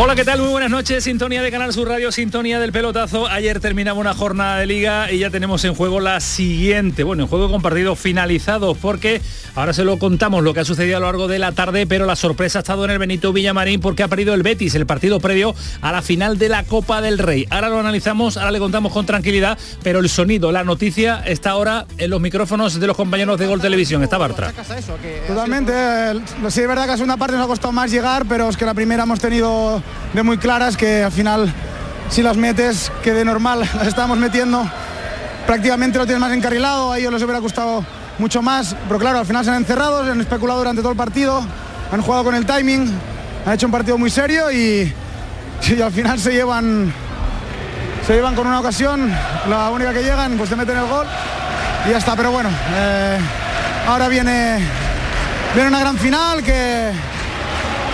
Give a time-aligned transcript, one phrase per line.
[0.00, 0.38] Hola, ¿qué tal?
[0.38, 1.02] Muy buenas noches.
[1.02, 3.26] Sintonía de Canal Sur Radio, sintonía del pelotazo.
[3.26, 7.02] Ayer terminaba una jornada de liga y ya tenemos en juego la siguiente.
[7.02, 9.20] Bueno, en juego compartido finalizado porque
[9.56, 12.06] ahora se lo contamos lo que ha sucedido a lo largo de la tarde, pero
[12.06, 15.18] la sorpresa ha estado en el Benito Villamarín porque ha perdido el Betis, el partido
[15.18, 17.46] previo a la final de la Copa del Rey.
[17.50, 21.86] Ahora lo analizamos, ahora le contamos con tranquilidad, pero el sonido, la noticia está ahora
[21.98, 24.04] en los micrófonos de los compañeros de Gol Televisión.
[24.04, 24.52] Está Bartra.
[25.26, 25.72] Totalmente.
[25.74, 28.56] eh, Sí, es verdad que es una parte nos ha costado más llegar, pero es
[28.56, 31.52] que la primera hemos tenido de muy claras que al final
[32.10, 34.68] si las metes, que de normal las estábamos metiendo,
[35.46, 37.84] prácticamente lo tienes más encarrilado, a ellos les hubiera costado
[38.18, 40.96] mucho más, pero claro, al final se han encerrado, se han especulado durante todo el
[40.96, 41.42] partido,
[41.92, 42.90] han jugado con el timing,
[43.46, 44.92] han hecho un partido muy serio y,
[45.68, 46.92] y al final se llevan
[48.06, 49.12] se llevan con una ocasión,
[49.50, 51.06] la única que llegan, pues te meten el gol
[51.86, 53.18] y ya está, pero bueno, eh,
[53.86, 54.60] ahora viene,
[55.54, 56.90] viene una gran final que,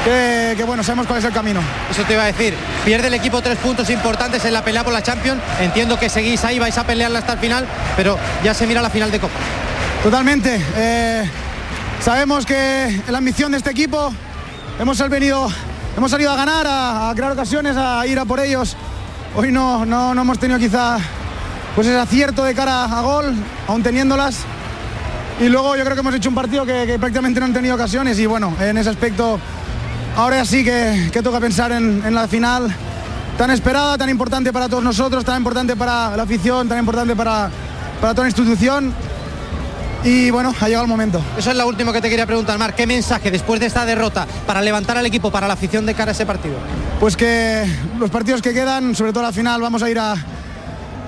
[0.05, 1.60] que, que, bueno, sabemos cuál es el camino.
[1.91, 4.92] Eso te iba a decir, pierde el equipo tres puntos importantes en la pelea por
[4.92, 7.66] la Champions, entiendo que seguís ahí, vais a pelearla hasta el final,
[7.97, 9.34] pero ya se mira la final de Copa.
[10.02, 11.30] Totalmente, eh,
[12.02, 14.12] sabemos que la ambición de este equipo,
[14.78, 15.50] hemos venido,
[15.97, 18.77] hemos salido a ganar, a, a crear ocasiones, a ir a por ellos,
[19.34, 20.98] hoy no, no, no hemos tenido quizá
[21.75, 23.34] pues ese acierto de cara a gol,
[23.66, 24.36] aún teniéndolas.
[25.41, 27.75] Y luego yo creo que hemos hecho un partido que, que prácticamente no han tenido
[27.75, 29.41] ocasiones y bueno, en ese aspecto
[30.16, 32.74] ahora sí que, que toca pensar en, en, la final
[33.36, 37.50] tan esperada, tan importante para todos nosotros, tan importante para la afición, tan importante para,
[38.00, 38.94] para toda la institución.
[40.04, 41.20] Y bueno, ha llegado el momento.
[41.36, 42.74] Eso es lo último que te quería preguntar, Mar.
[42.74, 46.10] ¿Qué mensaje después de esta derrota para levantar al equipo, para la afición de cara
[46.10, 46.56] a ese partido?
[47.00, 47.64] Pues que
[47.98, 50.14] los partidos que quedan, sobre todo la final, vamos a ir a...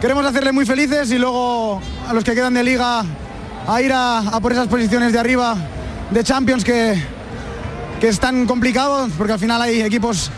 [0.01, 3.05] Queremos hacerle muy felices y luego a los que quedan de liga
[3.67, 5.57] a ir a, a por esas posiciones de arriba
[6.11, 7.03] de Champions que,
[8.07, 10.31] que están complicados porque al final hay equipos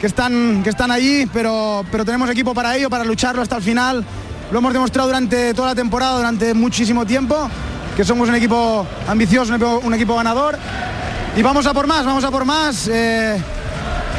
[0.00, 3.62] que están, que están allí, pero, pero tenemos equipo para ello, para lucharlo hasta el
[3.62, 4.04] final.
[4.50, 7.48] Lo hemos demostrado durante toda la temporada, durante muchísimo tiempo,
[7.96, 10.58] que somos un equipo ambicioso, un equipo, un equipo ganador.
[11.36, 12.88] Y vamos a por más, vamos a por más.
[12.88, 13.40] Eh,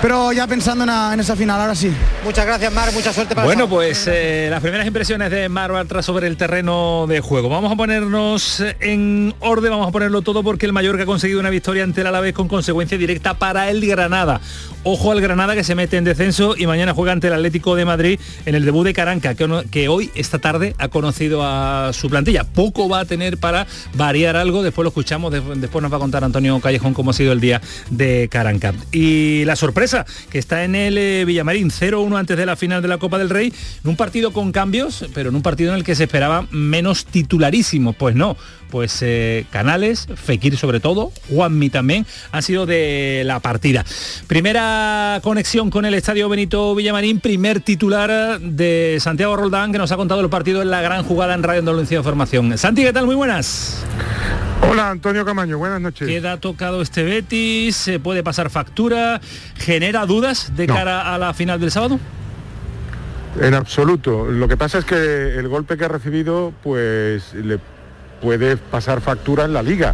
[0.03, 1.89] pero ya pensando en, en, esa final, ahora sí.
[2.25, 6.01] Muchas gracias, Mar, mucha suerte para Bueno, pues eh, las primeras impresiones de Mar Bartra
[6.01, 7.47] sobre el terreno de juego.
[7.47, 11.49] Vamos a ponernos en orden, vamos a ponerlo todo porque el Mallorca ha conseguido una
[11.49, 14.41] victoria ante el Alavés con consecuencia directa para el Granada.
[14.83, 17.85] Ojo al Granada que se mete en descenso y mañana juega ante el Atlético de
[17.85, 22.09] Madrid en el debut de Caranca, que, que hoy, esta tarde, ha conocido a su
[22.09, 22.43] plantilla.
[22.43, 26.25] Poco va a tener para variar algo, después lo escuchamos, después nos va a contar
[26.25, 28.73] Antonio Callejón cómo ha sido el día de Caranca.
[28.91, 29.92] Y la sorpresa
[30.29, 33.29] que está en el eh, Villamarín 0-1 antes de la final de la Copa del
[33.29, 36.47] Rey, en un partido con cambios, pero en un partido en el que se esperaba
[36.51, 37.95] menos titularísimos.
[37.95, 38.37] Pues no,
[38.73, 43.85] pues eh, Canales, Fekir sobre todo, Juanmi también, han sido de la partida.
[44.25, 49.95] Primera conexión con el Estadio Benito Villamarín, primer titular de Santiago Roldán, que nos ha
[49.95, 52.57] contado el partido en la gran jugada en Radio Andalucía de Formación.
[52.57, 53.05] Santi, ¿qué tal?
[53.05, 53.85] Muy buenas.
[54.67, 56.07] Hola Antonio Camaño, buenas noches.
[56.07, 59.21] Queda tocado este Betis, se puede pasar factura,
[59.55, 60.73] genera dudas de no.
[60.73, 61.99] cara a la final del sábado.
[63.39, 64.25] En absoluto.
[64.31, 64.95] Lo que pasa es que
[65.37, 67.59] el golpe que ha recibido, pues le
[68.23, 69.93] puede pasar factura en la liga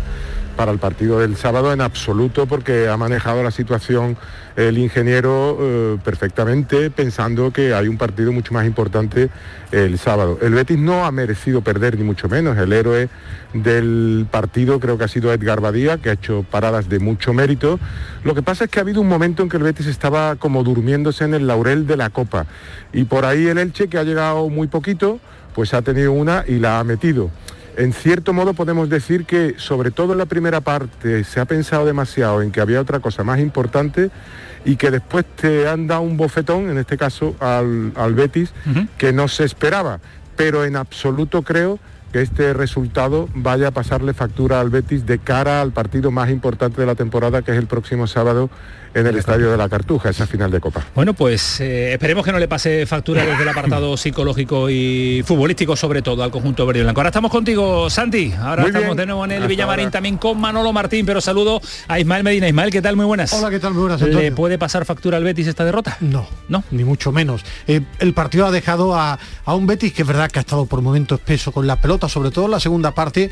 [0.55, 4.17] para el partido del sábado en absoluto porque ha manejado la situación
[4.55, 9.29] el ingeniero eh, perfectamente pensando que hay un partido mucho más importante
[9.71, 10.37] el sábado.
[10.41, 12.57] El Betis no ha merecido perder ni mucho menos.
[12.57, 13.09] El héroe
[13.53, 17.79] del partido creo que ha sido Edgar Badía, que ha hecho paradas de mucho mérito.
[18.23, 20.63] Lo que pasa es que ha habido un momento en que el Betis estaba como
[20.63, 22.45] durmiéndose en el laurel de la Copa
[22.93, 25.19] y por ahí el Elche que ha llegado muy poquito,
[25.55, 27.31] pues ha tenido una y la ha metido
[27.77, 31.85] en cierto modo podemos decir que sobre todo en la primera parte se ha pensado
[31.85, 34.09] demasiado en que había otra cosa más importante
[34.65, 38.69] y que después te han dado un bofetón, en este caso al, al Betis, uh
[38.69, 38.87] -huh.
[38.97, 39.99] que no se esperaba.
[40.35, 41.79] Pero en absoluto creo
[42.11, 46.81] que este resultado vaya a pasarle factura al Betis de cara al partido más importante
[46.81, 48.49] de la temporada, que es el próximo sábado
[48.93, 50.85] en el Estadio de la Cartuja, esa final de Copa.
[50.95, 55.75] Bueno, pues eh, esperemos que no le pase factura desde el apartado psicológico y futbolístico,
[55.75, 56.99] sobre todo al conjunto verde y blanco.
[57.01, 58.33] Ahora estamos contigo, Santi.
[58.39, 58.97] Ahora Muy estamos bien.
[58.97, 59.91] de nuevo en el Hasta Villamarín, ahora.
[59.91, 62.47] también con Manolo Martín, pero saludo a Ismael Medina.
[62.47, 62.95] Ismael, ¿qué tal?
[62.95, 63.31] Muy buenas.
[63.33, 63.73] Hola, ¿qué tal?
[63.73, 65.97] Muy buenas, ¿Le puede pasar factura al Betis esta derrota?
[65.99, 66.63] No, No.
[66.71, 67.43] ni mucho menos.
[67.67, 70.65] Eh, el partido ha dejado a, a un Betis que es verdad que ha estado
[70.65, 73.29] por momentos espeso con la pelota, sobre todo en la segunda parte,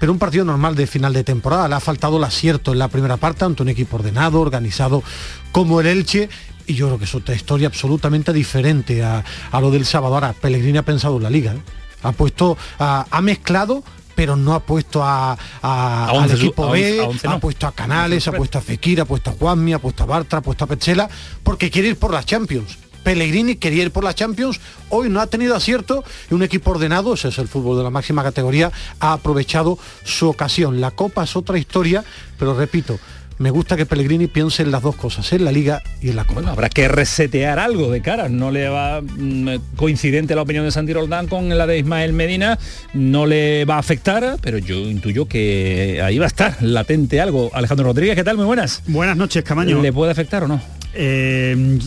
[0.00, 1.68] pero un partido normal de final de temporada.
[1.68, 5.04] Le ha faltado el acierto en la primera parte ante un equipo ordenado, organizado
[5.52, 6.28] como el Elche.
[6.66, 10.14] Y yo creo que es otra historia absolutamente diferente a, a lo del sábado.
[10.14, 11.52] Ahora, Pellegrini ha pensado en la liga.
[11.52, 11.60] ¿eh?
[12.02, 15.32] Ha puesto, ha, ha mezclado pero no ha puesto a,
[15.62, 19.00] a- A once al equipo a B, ha puesto a Canales, ha puesto a Fekir,
[19.00, 21.08] ha puesto a Juanmi, ha puesto a Bartra, ha puesto a Petzela,
[21.42, 22.76] porque quiere ir por las Champions.
[23.02, 27.14] Pellegrini quería ir por las Champions, hoy no ha tenido acierto y un equipo ordenado,
[27.14, 28.70] ese es el fútbol de la máxima categoría,
[29.00, 30.80] ha aprovechado su ocasión.
[30.80, 32.04] La Copa es otra historia,
[32.38, 32.98] pero repito,
[33.40, 36.24] me gusta que Pellegrini piense en las dos cosas, en la Liga y en la
[36.24, 36.34] Copa.
[36.34, 38.28] Bueno, habrá que resetear algo de cara.
[38.28, 42.58] No le va mm, coincidente la opinión de Santi Roldán con la de Ismael Medina.
[42.92, 47.50] No le va a afectar, pero yo intuyo que ahí va a estar latente algo.
[47.54, 48.36] Alejandro Rodríguez, ¿qué tal?
[48.36, 48.82] Muy buenas.
[48.86, 49.80] Buenas noches, Camaño.
[49.80, 50.60] ¿Le puede afectar o no?
[50.94, 51.78] Eh,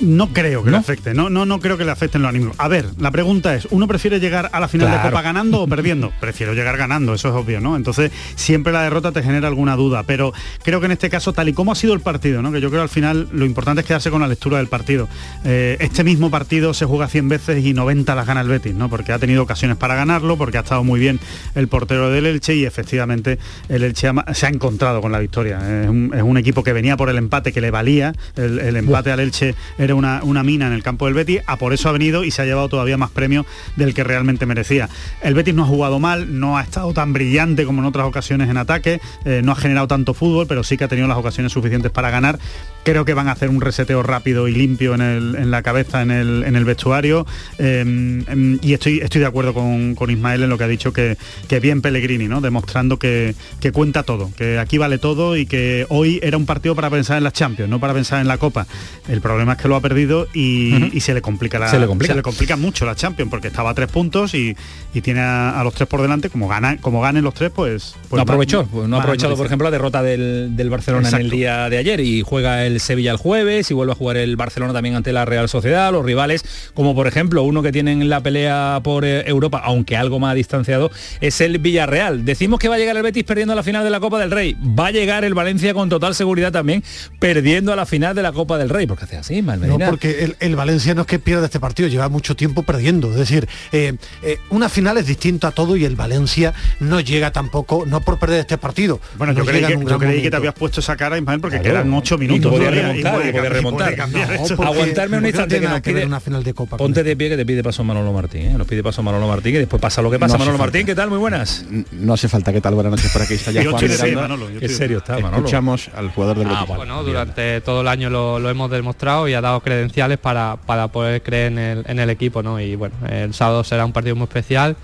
[0.00, 0.76] no creo que ¿No?
[0.76, 2.54] le afecte, no, no, no creo que le afecten los ánimos.
[2.58, 5.02] A ver, la pregunta es, ¿uno prefiere llegar a la final Claro.
[5.02, 6.12] de Copa ganando o perdiendo?
[6.20, 7.76] Prefiero llegar ganando, eso es obvio, ¿no?
[7.76, 10.32] Entonces, siempre la derrota te genera alguna duda, pero
[10.62, 12.52] creo que en este caso, tal y como ha sido el partido, ¿no?
[12.52, 15.08] Que yo creo al final lo importante es quedarse con la lectura del partido.
[15.44, 18.88] Eh, este mismo partido se juega 100 veces y 90 las gana el Betis, ¿no?
[18.90, 21.20] Porque ha tenido ocasiones para ganarlo, porque ha estado muy bien
[21.54, 23.38] el portero del Elche y efectivamente
[23.68, 25.58] el Elche se ha encontrado con la victoria.
[25.82, 28.76] Es un, es un equipo que venía por el empate que le valía, el, el
[28.76, 31.88] empate al Elche era una, una mina en el campo del Betis, a por eso
[31.88, 33.46] ha venido y se ha llevado todavía más premio
[33.76, 34.88] del que realmente merecía.
[35.22, 38.48] El Betis no ha jugado mal, no ha estado tan brillante como en otras ocasiones
[38.48, 41.52] en ataque, eh, no ha generado tanto fútbol, pero sí que ha tenido las ocasiones
[41.52, 42.38] suficientes para ganar.
[42.84, 46.02] Creo que van a hacer un reseteo rápido y limpio en, el- en la cabeza,
[46.02, 47.26] en el, en el vestuario.
[47.58, 50.92] eh, em, y estoy, estoy de acuerdo con, con Ismael en lo que ha dicho,
[50.92, 51.16] que,
[51.48, 52.40] que bien Pellegrini, ¿no?
[52.40, 56.74] demostrando que, que cuenta todo, que aquí vale todo y que hoy era un partido
[56.74, 58.66] para pensar en las Champions, no para pensar en la Copa.
[59.08, 62.22] El problema es que lo ha perdido y, y se le complica la, Se le
[62.22, 62.56] complica.
[62.56, 64.54] mucho la Champions, porque estaba a tres puntos y,
[64.92, 67.94] y tiene a, a los tres por delante, como gana, como ganen los tres, pues,
[68.08, 71.08] pues no aprovechó, va- pues no ha aprovechado, por ejemplo, la derrota del, del Barcelona
[71.08, 74.16] en el día de ayer y juega el Sevilla el jueves y vuelve a jugar
[74.16, 76.44] el Barcelona también ante la Real Sociedad, los rivales,
[76.74, 80.34] como por ejemplo uno que tienen en la pelea por eh, Europa, aunque algo más
[80.34, 80.90] distanciado,
[81.20, 82.24] es el Villarreal.
[82.24, 84.30] Decimos que va a llegar el Betis perdiendo a la final de la Copa del
[84.30, 86.82] Rey, va a llegar el Valencia con total seguridad también
[87.18, 90.24] perdiendo a la final de la Copa del Rey, porque hace así, mal No, porque
[90.24, 93.10] el, el Valencia no es que pierda este partido, lleva mucho tiempo perdiendo.
[93.10, 97.32] Es decir, eh, eh, una final es distinto a todo y el Valencia no llega
[97.32, 99.00] tampoco, no por perder este partido.
[99.16, 101.60] Bueno, no yo creí, que, yo creí que te habías puesto esa cara, Ismael, porque
[101.60, 101.82] Claro.
[101.82, 102.52] quedan ocho minutos.
[102.66, 106.42] Podía remontar, puede puede No, porque- Aguantarme un instante que nos que pide- una final
[106.44, 106.76] de Copa.
[106.76, 108.54] Ponte de pie que te pide paso Manolo Martín, ¿eh?
[108.56, 110.34] nos pide paso Manolo Martín y después pasa lo que pasa.
[110.34, 110.86] No Manolo Martín, falta.
[110.92, 111.08] ¿qué tal?
[111.10, 111.64] Muy buenas.
[111.92, 112.74] No hace falta, ¿qué tal?
[112.74, 113.34] Buenas noches por aquí.
[113.34, 114.14] Está ya Juan.
[114.14, 115.36] Manolo, yo Qué estoy- serio está, Manolo.
[115.38, 116.66] Escuchamos al jugador del Betis.
[116.76, 120.88] Bueno, durante todo el año lo, lo hemos demostrado y ha dado credenciales para, para
[120.88, 122.60] poder creer en el, en el equipo, ¿no?
[122.60, 124.76] Y bueno, el sábado será un partido muy especial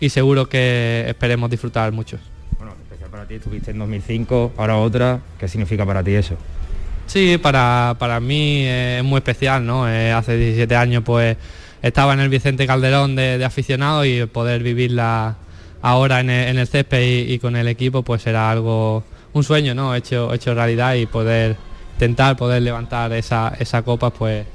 [0.00, 2.18] y seguro que esperemos disfrutar mucho.
[2.58, 6.36] Bueno, especial para ti, estuviste en 2005, ahora otra, ¿qué significa para ti eso?
[7.06, 9.88] Sí, para, para mí es muy especial, ¿no?
[9.88, 11.36] Eh, hace 17 años pues
[11.82, 15.36] estaba en el Vicente Calderón de, de aficionado y poder vivirla
[15.82, 19.04] ahora en el, en césped y, y con el equipo pues era algo,
[19.34, 19.94] un sueño, ¿no?
[19.94, 21.56] Hecho, hecho realidad y poder
[21.94, 24.46] intentar poder levantar esa, esa copa pues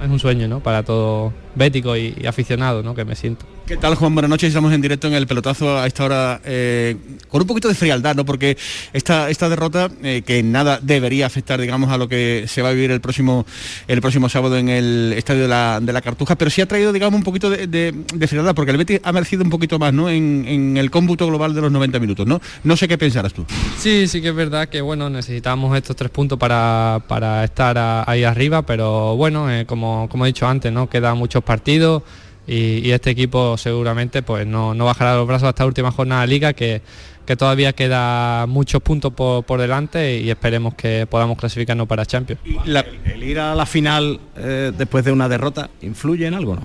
[0.00, 0.60] es un sueño, ¿no?
[0.60, 2.94] Para todo bético y, y aficionado, ¿no?
[2.94, 3.44] Que me siento.
[3.66, 4.14] ¿Qué tal, Juan?
[4.14, 4.46] Buenas noches.
[4.46, 6.94] Estamos en directo en el pelotazo a esta hora eh,
[7.28, 8.24] con un poquito de frialdad, ¿no?
[8.24, 8.56] Porque
[8.92, 12.72] esta, esta derrota, eh, que nada debería afectar, digamos, a lo que se va a
[12.72, 13.44] vivir el próximo,
[13.88, 16.92] el próximo sábado en el estadio de la, de la Cartuja, pero sí ha traído,
[16.92, 20.08] digamos, un poquito de, frialdad, porque el Betis ha merecido un poquito más, ¿no?
[20.08, 22.76] En, en el cómputo global de los 90 minutos, ¿no?
[22.76, 23.44] Sé qué pensarás tú.
[23.80, 28.22] Sí, sí que es verdad que bueno, necesitamos estos tres puntos para, para estar ahí
[28.22, 30.88] arriba, pero bueno, eh, como, como he dicho antes, ¿no?
[30.88, 32.04] Quedan muchos partidos
[32.46, 36.22] y, y este equipo seguramente pues no, no bajará los brazos hasta la última jornada
[36.22, 36.80] de liga que,
[37.26, 42.40] que todavía queda muchos puntos por, por delante y esperemos que podamos clasificarnos para Champions.
[42.64, 46.62] La- ¿El ir a la final eh, después de una derrota influye en algo, no?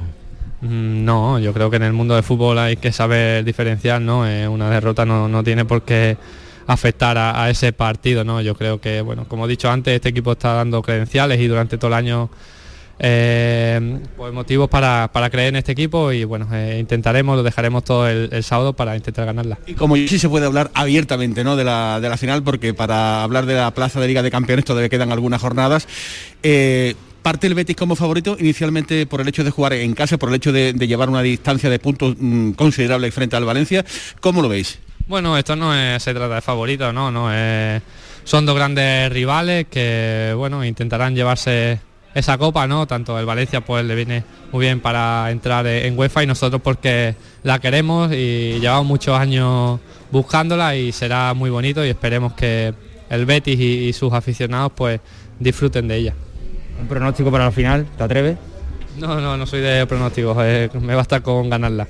[0.61, 4.27] Mm, No, yo creo que en el mundo del fútbol hay que saber diferenciar, ¿no?
[4.27, 6.17] Eh, una derrota no, no tiene por qué
[6.67, 8.39] afectar a, a ese partido, ¿no?
[8.41, 11.77] Yo creo que, bueno, como he dicho antes, este equipo está dando credenciales y durante
[11.79, 12.29] todo el año
[13.03, 17.83] eh, pues motivos para, para creer en este equipo y bueno, eh, intentaremos, lo dejaremos
[17.83, 19.57] todo el, el sábado para intentar ganarla.
[19.65, 21.55] Y como sí se puede hablar abiertamente ¿no?
[21.55, 24.65] de, la, de la final, porque para hablar de la plaza de Liga de Campeones
[24.65, 25.87] todavía quedan algunas jornadas.
[26.43, 26.93] eh,
[27.23, 30.35] parte el Betis como favorito inicialmente por el hecho de jugar en casa, por el
[30.35, 33.85] hecho de, de llevar una distancia de puntos mm, considerable frente al Valencia.
[34.19, 34.79] ¿Cómo lo veis?
[35.07, 37.29] Bueno, esto no es- se trata de favorito, no, no
[38.23, 41.79] son dos grandes rivales que bueno intentarán llevarse
[42.13, 42.87] esa copa, ¿no?
[42.87, 47.15] Tanto el Valencia pues le viene muy bien para entrar en UEFA y nosotros porque
[47.43, 49.79] la queremos y llevamos muchos años
[50.11, 52.73] buscándola y será muy bonito y esperemos que
[53.09, 54.99] el Betis y, y sus aficionados pues
[55.39, 56.13] disfruten de ella.
[56.79, 57.85] ¿Un pronóstico para la final?
[57.97, 58.37] ¿Te atreves?
[58.97, 61.87] No, no, no soy de pronósticos, eh, me basta con ganarla.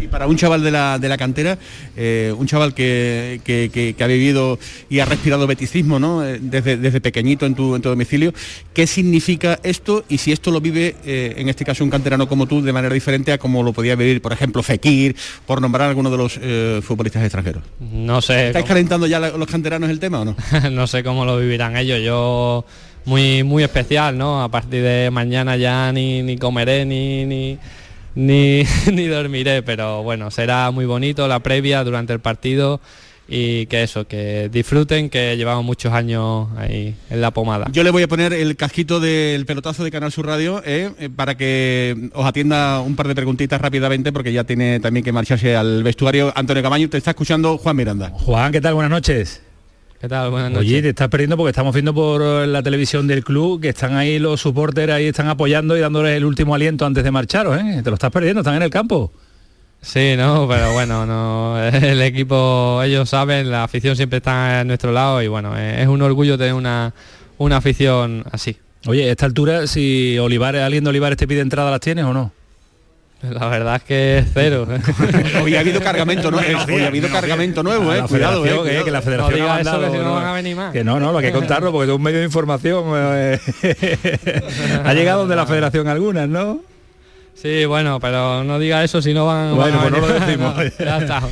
[0.00, 1.58] Y para un chaval de la, de la cantera,
[1.96, 4.58] eh, un chaval que, que- que- que ha vivido
[4.90, 6.24] y ha respirado beticismo ¿no?
[6.24, 8.32] Eh, desde, desde pequeñito en tu, en tu domicilio,
[8.74, 12.46] ¿qué significa esto y si esto lo vive, eh, en este caso, un canterano como
[12.46, 16.10] tú de manera diferente a como lo podía vivir, por ejemplo, Fekir, por nombrar alguno
[16.10, 17.62] de los eh, futbolistas extranjeros?
[17.80, 18.48] No sé.
[18.48, 20.36] ¿Estáis cómo- calentando ya la- los canteranos el tema o no?
[20.72, 22.00] no sé cómo lo vivirán ellos.
[22.02, 22.64] Yo
[23.04, 24.42] muy muy especial, ¿no?
[24.42, 27.58] A partir de mañana ya ni, ni comeré ni ni,
[28.16, 32.80] ni ni dormiré, pero bueno, será muy bonito la previa durante el partido
[33.28, 37.66] y que eso, que disfruten, que llevamos muchos años ahí en la pomada.
[37.72, 41.08] Yo le voy a poner el casquito del pelotazo de Canal Sur Radio eh, eh,
[41.14, 45.56] para que os atienda un par de preguntitas rápidamente porque ya tiene también que marcharse
[45.56, 46.32] al vestuario.
[46.36, 48.10] Antonio Camaño, te está escuchando Juan Miranda.
[48.10, 48.74] Juan, ¿qué tal?
[48.74, 49.45] Buenas noches.
[50.00, 50.30] ¿Qué tal?
[50.30, 50.68] Buenas noches.
[50.68, 54.18] Oye, te estás perdiendo porque estamos viendo por la televisión del club que están ahí
[54.18, 57.80] los supporters ahí están apoyando y dándoles el último aliento antes de marcharos, ¿eh?
[57.82, 59.10] Te lo estás perdiendo, están en el campo.
[59.80, 64.92] Sí, no, pero bueno, no, el equipo, ellos saben, la afición siempre está a nuestro
[64.92, 66.92] lado y bueno, eh, es un orgullo tener una,
[67.38, 68.58] una afición así.
[68.86, 72.12] Oye, a esta altura, si Olivares, alguien de Olivares te pide entrada, ¿las tienes o
[72.12, 72.32] no?
[73.22, 74.68] La verdad es que es cero.
[75.42, 76.38] Hoy ha habido cargamento, ¿no?
[76.38, 78.02] Hoy ha habido cargamento nuevo, eh.
[78.06, 78.50] Cuidado, eh.
[78.50, 78.84] eh, cuidado.
[78.84, 80.14] que la federación No ha eso, que si no ¿no?
[80.14, 80.72] van a venir más.
[80.72, 82.84] Que no, no, lo hay que contarlo porque es un medio de información.
[82.94, 83.40] eh.
[84.84, 86.60] ha llegado de la federación algunas, ¿no?
[87.40, 90.20] Sí, bueno, pero no diga eso si no van, Bueno, van a pues no lo
[90.26, 90.54] decimos.
[90.78, 91.22] ya está.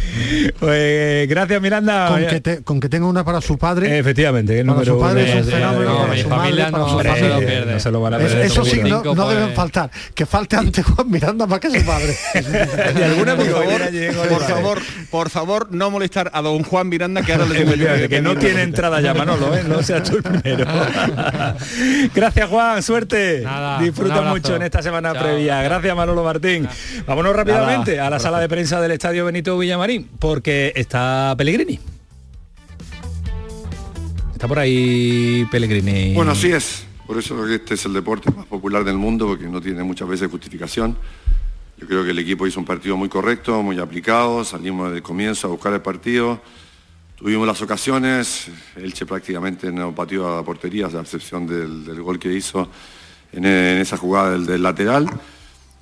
[0.60, 2.08] Pues gracias Miranda.
[2.08, 3.98] Con que, te- con que tenga una para su padre.
[3.98, 6.28] Efectivamente, el Para número su padre uno es un de- fenómeno, no, para mi su
[6.28, 7.72] familia madre, para no- su no se lo pierde.
[7.72, 8.46] No se lo van a Es- perder.
[8.46, 9.90] eso sí, no, no pues- deben faltar.
[10.14, 12.16] Que falte antes Juan Miranda más que su padre.
[12.34, 14.78] Y algún Por amigo favor, allí en por favor,
[15.10, 18.36] por favor, no molestar a don Juan Miranda que ahora le tengo yo que no
[18.36, 19.64] tiene entrada ya Manolo, ¿eh?
[19.66, 20.66] no seas tú el primero.
[22.14, 23.40] Gracias Juan, suerte.
[23.42, 25.22] Nada, Disfruta mucho en esta semana Chao.
[25.22, 25.62] previa.
[25.62, 26.68] Gracias Manolo Martín.
[27.06, 31.78] Vámonos rápidamente a la sala de prensa del Estadio Benito Villamarín, porque está Pellegrini.
[34.32, 36.14] Está por ahí Pellegrini.
[36.14, 36.84] Bueno, así es.
[37.06, 40.30] Por eso este es el deporte más popular del mundo, porque no tiene muchas veces
[40.30, 40.96] justificación.
[41.76, 45.02] Yo creo que el equipo hizo un partido muy correcto, muy aplicado, salimos desde el
[45.02, 46.40] comienzo a buscar el partido,
[47.16, 48.46] tuvimos las ocasiones,
[48.76, 52.70] Elche prácticamente no pateó a la portería, a excepción del, del gol que hizo
[53.32, 55.10] en, en esa jugada del, del lateral.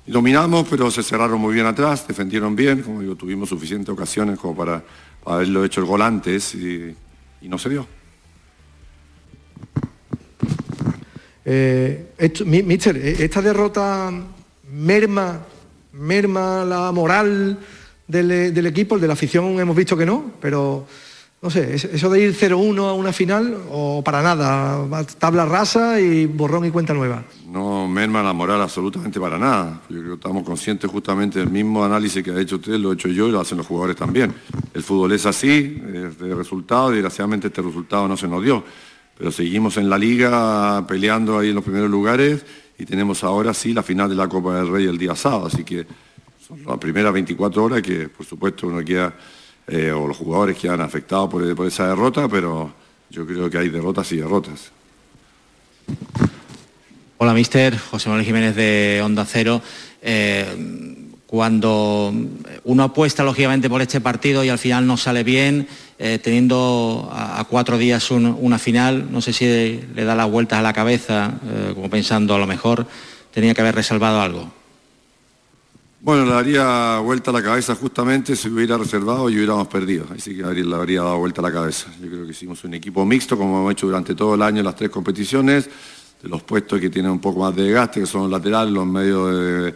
[0.05, 4.55] Dominamos, pero se cerraron muy bien atrás, defendieron bien, como digo, tuvimos suficientes ocasiones como
[4.55, 4.83] para,
[5.25, 6.95] haberlo hecho el gol antes y,
[7.41, 7.87] no se dio.
[11.45, 12.13] Eh,
[12.45, 14.11] mister, eh, esta derrota
[14.69, 15.41] merma,
[15.93, 17.59] merma la moral
[18.07, 20.85] del equipo, el de la afición hemos visto que no, pero
[21.43, 25.99] no sé, es- eso de ir 0-1 a una final o para nada, tabla rasa
[25.99, 27.23] y borrón y cuenta nueva.
[27.51, 29.81] No merma la moral absolutamente para nada.
[29.89, 32.95] Yo creo que estamos conscientes justamente del mismo análisis que ha hecho usted, lo he
[32.95, 34.33] hecho yo y lo hacen los jugadores también.
[34.73, 38.63] El fútbol es así, de resultado, y desgraciadamente este resultado no se nos dio.
[39.17, 42.43] Pero seguimos en la liga peleando ahí en los primeros lugares
[42.79, 45.45] y tenemos ahora sí la final de la Copa del Rey el día sábado.
[45.47, 45.85] Así que
[46.47, 49.13] son las primeras 24 horas que por supuesto uno queda,
[49.67, 52.73] eh, o los jugadores quedan afectados por, por esa derrota, pero
[53.09, 54.71] yo creo que hay derrotas y derrotas.
[57.17, 57.77] Hola, mister.
[57.77, 59.61] José Manuel Jiménez de Onda Cero.
[60.01, 62.13] Eh, cuando
[62.65, 65.67] uno apuesta lógicamente por este partido y al final no sale bien,
[65.97, 69.45] eh, teniendo a, cuatro días un- una final, no sé si
[69.95, 71.33] le da las vueltas a la cabeza,
[71.73, 72.85] como pensando a lo mejor
[73.33, 74.51] tenía que haber resalvado algo.
[76.05, 80.05] Bueno, le daría vuelta a la cabeza justamente si hubiera reservado y hubiéramos perdido.
[80.11, 81.87] Ahí sí que le habría dado vuelta a la cabeza.
[82.01, 84.65] Yo creo que hicimos un equipo mixto, como hemos hecho durante todo el año en
[84.65, 85.69] las tres competiciones,
[86.21, 88.85] de los puestos que tienen un poco más de desgaste, que son los laterales, los
[88.85, 89.73] medios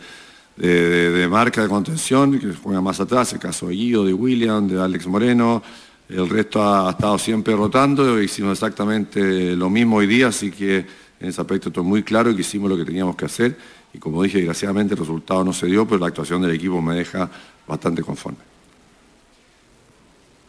[0.58, 4.82] de, marca, de contención, que juegan más atrás, el caso de Guido, de William, de
[4.82, 5.64] Alex Moreno.
[6.10, 10.86] El resto ha, ha estado siempre rotando, hicimos exactamente lo mismo hoy día, así que
[11.22, 14.22] en ese aspecto estoy muy claro que hicimos lo que teníamos que hacer y como
[14.22, 17.28] dije, desgraciadamente el resultado no se dio, pero la actuación del equipo me deja
[17.68, 18.38] bastante conforme.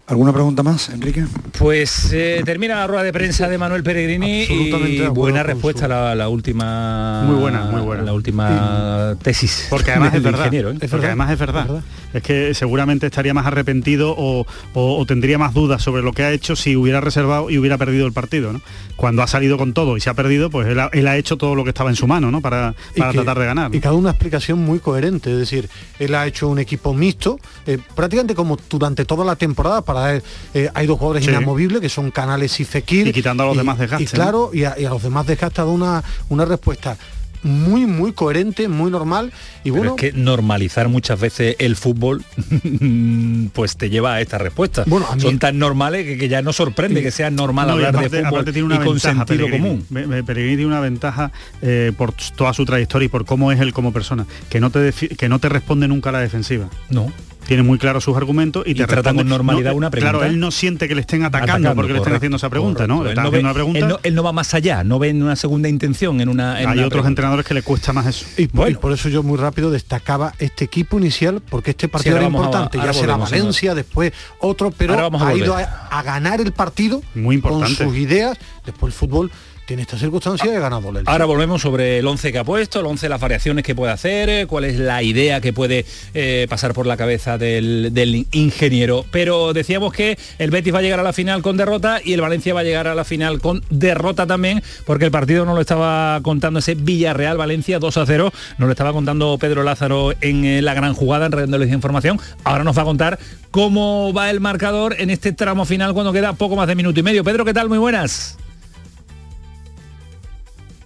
[0.09, 1.27] ¿Alguna pregunta más, Enrique?
[1.59, 6.31] Pues eh, termina la rueda de prensa de Manuel Peregrini y buena respuesta la, la
[6.31, 8.05] última Muy buena, muy buena.
[8.05, 10.39] la última tesis Porque además es verdad.
[10.47, 10.79] ingeniero, ¿eh?
[10.91, 11.83] Porque además es verdad.
[12.15, 16.23] Es que seguramente estaría más arrepentido o, o- o tendría más dudas sobre lo que
[16.23, 18.63] ha hecho si hubiera reservado y hubiera perdido el partido, ¿no?
[18.97, 21.37] Cuando ha salido con todo y se ha perdido, pues él ha, él ha hecho
[21.37, 22.41] todo lo que estaba en su mano, ¿no?
[22.41, 23.71] Para, para que- tratar de ganar.
[23.71, 23.77] ¿no?
[23.77, 27.77] Y cada una explicación muy coherente, es decir, él ha hecho un equipo mixto, eh,
[27.95, 30.23] prácticamente como durante toda la temporada, para él
[30.55, 31.31] eh, hay dos jugadores Sí.
[31.31, 33.07] inamovibles que son Canales y Fekir.
[33.09, 35.59] Y quitando a los demás desgastes, Y claro, y a, y a los demás desgastes
[35.59, 36.97] ha dado una, una respuesta
[37.45, 39.33] muy, muy coherente, muy normal.
[39.63, 42.25] Y Pero bueno, es que normalizar muchas veces el fútbol
[43.53, 44.85] pues te lleva a esta respuesta.
[44.87, 47.75] Bueno, a mí- Son tan normales que, que ya no sorprende que sea normal No,
[47.75, 49.85] y hablar aparte- de fútbol tiene una y con ventaja, sentido Pellegrini.
[49.87, 50.25] común.
[50.27, 51.31] Pellegrini tiene una ventaja
[51.63, 54.93] eh, por toda su trayectoria y por cómo es él como persona, que no te
[54.93, 56.69] que no te responde nunca a la defensiva.
[56.91, 57.13] No.
[57.49, 60.13] Tiene muy claros sus argumentos y, Y te trata con normalidad una pregunta.
[60.19, 62.87] Claro, él no siente que le estén atacando, Atacando, porque le están haciendo esa pregunta,
[62.87, 63.03] ¿no?
[63.03, 63.79] Le Él no haciendo ve- una pregunta.
[63.79, 66.61] Él no, él no va más allá, no ve en una segunda intención, en una...
[66.61, 67.09] en Hay una otros pregunta.
[67.09, 68.27] entrenadores que le cuesta más eso.
[68.37, 72.27] Y, y por eso yo muy rápido destacaba este equipo inicial, porque este partido era
[72.27, 72.77] a- importante.
[72.77, 76.53] ya será volvemos, Valencia, después otro, pero vamos a ha ido a, a ganar el
[76.53, 77.83] partido Muy con importante.
[77.85, 78.37] sus ideas.
[78.67, 79.31] Después el fútbol
[79.69, 81.05] tiene esta circunstancia y ha ganado el.
[81.05, 84.31] Ahora volvemos sobre el 11 que ha puesto, el 11, las variaciones que puede hacer,
[84.31, 85.85] eh, cuál es la idea que puede
[86.15, 89.05] eh, pasar por la cabeza del, del ingeniero.
[89.11, 92.23] Pero decíamos que el Betis va a llegar a la final con derrota y el
[92.23, 95.61] Valencia va a llegar a la final con derrota también, porque el partido no lo
[95.61, 100.63] estaba contando ese Villarreal-Valencia 2 a 0, nos lo estaba contando Pedro Lázaro en eh,
[100.63, 102.19] la gran jugada en Red de Información.
[102.43, 103.19] Ahora nos va a contar
[103.51, 107.03] cómo va el marcador en este tramo final cuando queda poco más de minuto y
[107.03, 107.23] medio.
[107.23, 107.69] Pedro, ¿qué tal?
[107.69, 108.39] Muy buenas.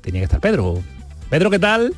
[0.02, 0.82] Tenía que estar Pedro.
[1.30, 1.94] Pedro, ¿qué tal?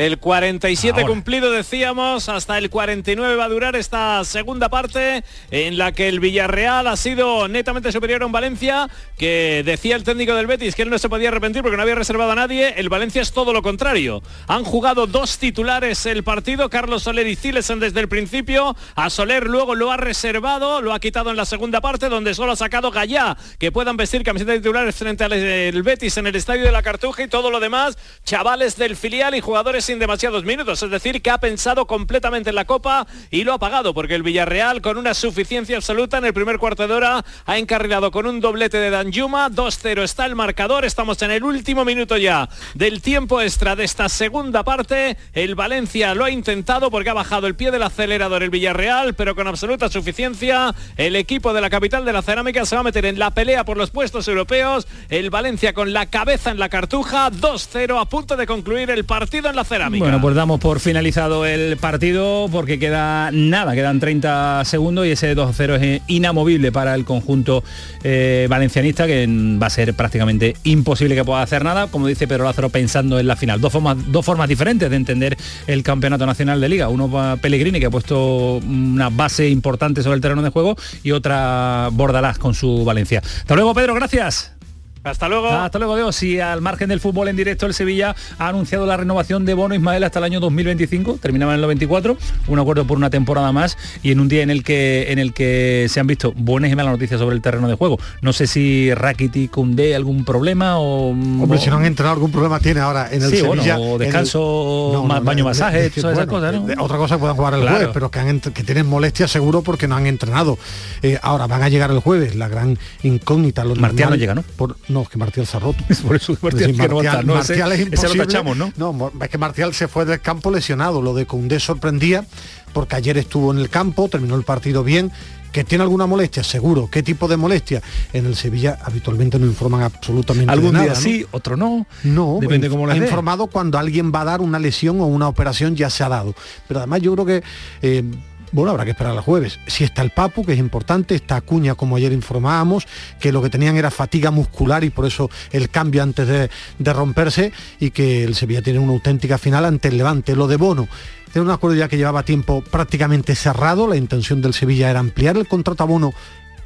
[0.00, 1.12] El 47 Ahora.
[1.12, 6.20] cumplido, decíamos, hasta el 49 va a durar esta segunda parte en la que el
[6.20, 8.88] Villarreal ha sido netamente superior a un Valencia
[9.18, 11.96] que decía el técnico del Betis que él no se podía arrepentir porque no había
[11.96, 12.72] reservado a nadie.
[12.78, 14.22] El Valencia es todo lo contrario.
[14.48, 18.74] Han jugado dos titulares el partido, Carlos Soler y Zilesen desde el principio.
[18.94, 22.52] A Soler luego lo ha reservado, lo ha quitado en la segunda parte donde solo
[22.52, 26.36] ha sacado Gallá que puedan vestir camiseta de titulares frente al el Betis en el
[26.36, 30.44] estadio de la Cartuja y todo lo demás, chavales del filial y jugadores sin demasiados
[30.44, 34.14] minutos, es decir, que ha pensado completamente en la Copa y lo ha pagado, porque
[34.14, 38.24] el Villarreal con una suficiencia absoluta en el primer cuarto de hora ha encarrilado con
[38.24, 43.02] un doblete de Danjuma, 2-0 está el marcador, estamos en el último minuto ya del
[43.02, 47.56] tiempo extra de esta segunda parte, el Valencia lo ha intentado porque ha bajado el
[47.56, 52.12] pie del acelerador el Villarreal, pero con absoluta suficiencia, el equipo de la capital de
[52.12, 55.72] la cerámica se va a meter en la pelea por los puestos europeos, el Valencia
[55.72, 59.64] con la cabeza en la cartuja, 2-0 a punto de concluir el partido en la
[59.64, 59.79] cerámica.
[59.88, 65.34] Bueno, pues damos por finalizado el partido porque queda nada, quedan 30 segundos y ese
[65.34, 67.64] 2-0 es inamovible para el conjunto
[68.02, 69.26] eh, valencianista que
[69.60, 73.26] va a ser prácticamente imposible que pueda hacer nada, como dice Pedro Lázaro pensando en
[73.26, 73.60] la final.
[73.60, 76.88] Dos formas, dos formas diferentes de entender el campeonato nacional de liga.
[76.88, 81.12] Uno va Pellegrini que ha puesto una base importante sobre el terreno de juego y
[81.12, 83.22] otra Bordalás con su Valencia.
[83.24, 84.59] Hasta luego Pedro, gracias.
[85.02, 85.48] Hasta luego.
[85.48, 86.22] Hasta luego, Dios.
[86.22, 89.74] Y al margen del fútbol en directo, el Sevilla ha anunciado la renovación de Bono
[89.74, 93.78] Ismael hasta el año 2025, terminaba en el 94, un acuerdo por una temporada más
[94.02, 96.76] y en un día en el que en el que se han visto buenas y
[96.76, 97.98] malas noticias sobre el terreno de juego.
[98.20, 102.60] No sé si Rakitic, Koundé algún problema o Hombre, si no han entrenado algún problema
[102.60, 103.78] tiene ahora en el Sí, bueno, Sevilla.
[103.78, 106.66] o en el- descanso, ma- baño masaje, es que, todas esas bueno, cosas, ¿no?
[106.66, 107.76] de- Otra cosa que puedan jugar el Claro.
[107.76, 110.58] jueves, pero que, han ent- que tienen molestias seguro porque no han entrenado.
[111.02, 113.64] Eh, ahora van a llegar el jueves, la gran incógnita.
[113.64, 114.42] Lo Martial normal- no llega, ¿no?
[114.56, 115.82] por- no, es que Martial se ha roto.
[116.06, 117.38] Por eso Martial que no va a estar, ¿no?
[117.40, 118.26] Ese- Martial es ese lo imposible.
[118.26, 118.72] tachamos, ¿no?
[118.76, 121.00] No, es que Martial se fue del campo lesionado.
[121.02, 122.24] Lo de Koundé sorprendía
[122.72, 125.10] porque ayer estuvo en el campo, terminó el partido bien.
[125.52, 126.44] ¿Que tiene alguna molestia?
[126.44, 126.88] Seguro.
[126.88, 127.82] ¿Qué tipo de molestia?
[128.12, 130.84] En el Sevilla habitualmente no informan absolutamente de Algún nada.
[130.84, 131.00] día ¿no?
[131.00, 131.88] sí, otro no.
[132.04, 132.96] No, Depende inf- cómo dé.
[132.98, 136.36] informado cuando alguien va a dar una lesión o una operación ya se ha dado.
[136.68, 137.42] Pero además yo creo que
[137.82, 138.04] eh,
[138.52, 139.58] bueno, habrá que esperar al jueves.
[139.66, 142.86] Si está el Papu, que es importante, está Acuña, como ayer informábamos,
[143.18, 146.92] que lo que tenían era fatiga muscular y por eso el cambio antes de, de
[146.92, 150.34] romperse y que el Sevilla tiene una auténtica final ante el Levante.
[150.34, 150.88] Lo de Bono.
[151.32, 155.36] Era un acuerdo ya que llevaba tiempo prácticamente cerrado, la intención del Sevilla era ampliar
[155.36, 156.12] el contrato a Bono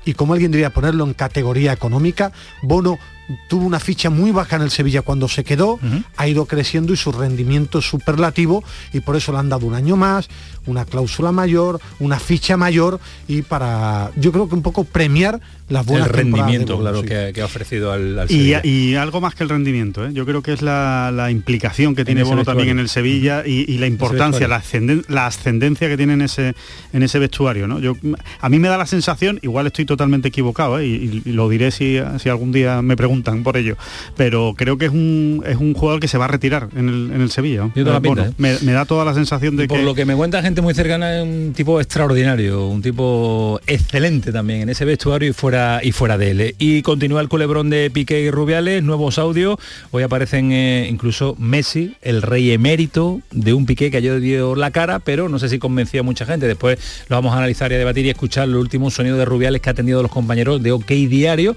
[0.05, 2.99] y como alguien diría ponerlo en categoría económica, Bono
[3.49, 5.79] tuvo una ficha muy baja en el Sevilla cuando se quedó,
[6.17, 9.75] ha ido creciendo y su rendimiento es superlativo y por eso le han dado un
[9.75, 10.29] año más,
[10.67, 15.87] una cláusula mayor, una ficha mayor y para, yo creo que un poco premiar las
[15.87, 17.07] buenas el rendimiento, claro, sí.
[17.09, 18.61] que, que ha ofrecido al, al Y, Sevilla.
[18.65, 20.11] y algo más que el rendimiento, ¿eh?
[20.13, 22.59] yo creo que es la, la implicación que tiene Bono vestuario.
[22.61, 26.21] también en el Sevilla y, y la importancia, la, ascenden- la ascendencia que tiene en
[26.23, 26.55] ese,
[26.93, 27.67] en ese vestuario.
[27.67, 27.79] ¿no?
[27.81, 27.97] Yo,
[28.41, 30.87] a mí me da la sensación, igual estoy totalmente equivocado, ¿eh?
[30.87, 33.77] y, y lo diré si, si algún día me preguntan por ello,
[34.17, 37.11] pero creo que es un, es un jugador que se va a retirar en el,
[37.15, 37.71] en el Sevilla.
[37.75, 38.33] Yo la Eh, pinta, ¿eh?
[38.39, 39.85] me, me da toda la sensación de Por que...
[39.85, 44.63] lo que me cuenta gente muy cercana, es un tipo extraordinario, un tipo excelente también
[44.63, 46.55] en ese vestuario y fuera y fuera de él.
[46.59, 49.57] Y continúa el culebrón de Piqué y Rubiales, nuevos audios.
[49.91, 54.71] Hoy aparecen eh, incluso Messi, el rey emérito de un Piqué que ayer dio la
[54.71, 56.47] cara, pero no sé si convenció a mucha gente.
[56.47, 59.61] Después lo vamos a analizar y a debatir y escuchar el último sonido de Rubiales
[59.61, 61.55] que ha tenido los compañeros de OK Diario.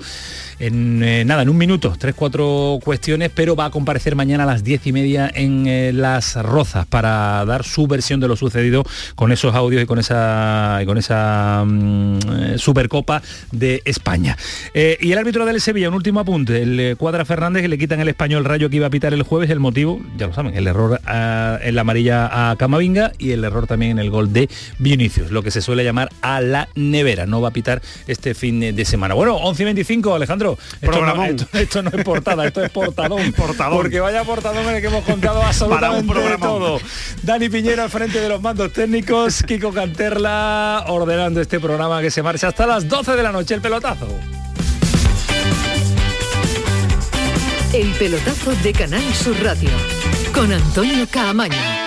[0.59, 4.45] En eh, nada, en un minuto, tres, cuatro cuestiones, pero va a comparecer mañana a
[4.45, 8.83] las diez y media en eh, Las Rozas para dar su versión de lo sucedido
[9.15, 13.21] con esos audios y con esa, y con esa mm, eh, Supercopa
[13.53, 14.35] de España.
[14.73, 18.01] Eh, y el árbitro del Sevilla, un último apunte, el Cuadra Fernández que le quitan
[18.01, 20.67] el español rayo que iba a pitar el jueves, el motivo, ya lo saben, el
[20.67, 24.49] error ah, en la amarilla a Camavinga y el error también en el gol de
[24.79, 28.59] Vinicius, lo que se suele llamar a la nevera, no va a pitar este fin
[28.59, 29.13] de semana.
[29.13, 31.36] Bueno, 11 y 25, Alejandro, esto no.
[31.45, 33.31] Esto- esto no es portada, esto es portadón.
[33.37, 33.77] Portadón.
[33.77, 36.39] Porque vaya portadón en el que hemos contado absolutamente de programón.
[36.39, 36.79] todo.
[37.23, 42.21] Dani Piñero al frente de los mandos técnicos, Kiko Canterla ordenando este programa que se
[42.23, 44.07] marcha hasta las 12 de la noche, el pelotazo.
[47.73, 49.69] El pelotazo de Canal Sur Radio
[50.33, 51.86] con Antonio Caamaño.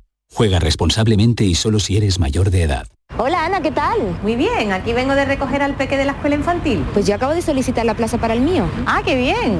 [0.33, 2.87] Juega responsablemente y solo si eres mayor de edad.
[3.17, 4.17] Hola Ana, ¿qué tal?
[4.23, 6.85] Muy bien, aquí vengo de recoger al peque de la escuela infantil.
[6.93, 8.65] Pues yo acabo de solicitar la plaza para el mío.
[8.85, 9.59] Ah, qué bien.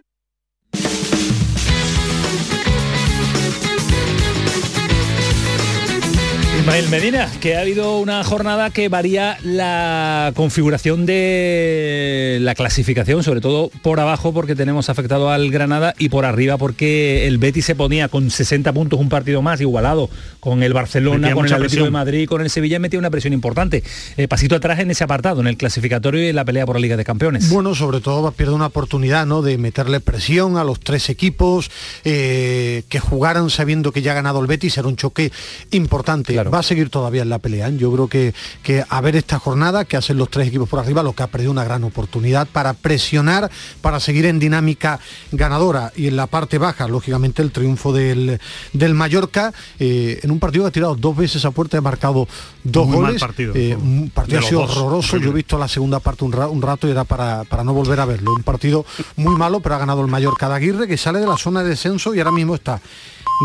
[6.71, 13.41] Ismael Medina, que ha habido una jornada que varía la configuración de la clasificación, sobre
[13.41, 17.75] todo por abajo porque tenemos afectado al Granada y por arriba porque el Betis se
[17.75, 21.83] ponía con 60 puntos un partido más igualado con el Barcelona, Metía con el Atlético
[21.83, 21.91] de.
[21.91, 23.83] Madrid, con el Sevilla metía una presión importante.
[24.15, 26.81] Eh, pasito atrás en ese apartado, en el clasificatorio y en la pelea por la
[26.81, 27.49] Liga de Campeones.
[27.49, 29.41] Bueno, sobre todo perder una oportunidad ¿no?
[29.41, 31.69] de meterle presión a los tres equipos,
[32.05, 35.33] eh, que jugaran sabiendo que ya ha ganado el Betis, era un choque
[35.71, 36.41] importante.
[36.41, 37.67] Va a seguir todavía en la pelea.
[37.67, 37.75] ¿eh?
[37.77, 41.03] Yo creo que, que a ver esta jornada, que hacen los tres equipos por arriba,
[41.03, 44.99] lo que ha perdido una gran oportunidad para presionar, para seguir en dinámica
[45.31, 45.91] ganadora.
[45.95, 48.39] Y en la parte baja, lógicamente, el triunfo del,
[48.73, 52.27] del Mallorca, eh, en un partido que ha tirado dos veces a puerta, ha marcado
[52.63, 53.19] dos Muy goles.
[53.21, 53.53] partido.
[53.55, 54.77] Eh, un partido ha sido dos.
[54.77, 55.17] horroroso.
[55.17, 57.73] Yo he visto la segunda parte un, ra- un rato y era para, para no
[57.73, 58.33] volver a verlo.
[58.33, 61.37] Un partido muy malo, pero ha ganado el Mallorca de Aguirre, que sale de la
[61.37, 62.81] zona de descenso y ahora mismo está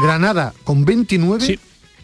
[0.02, 1.58] Granada con 29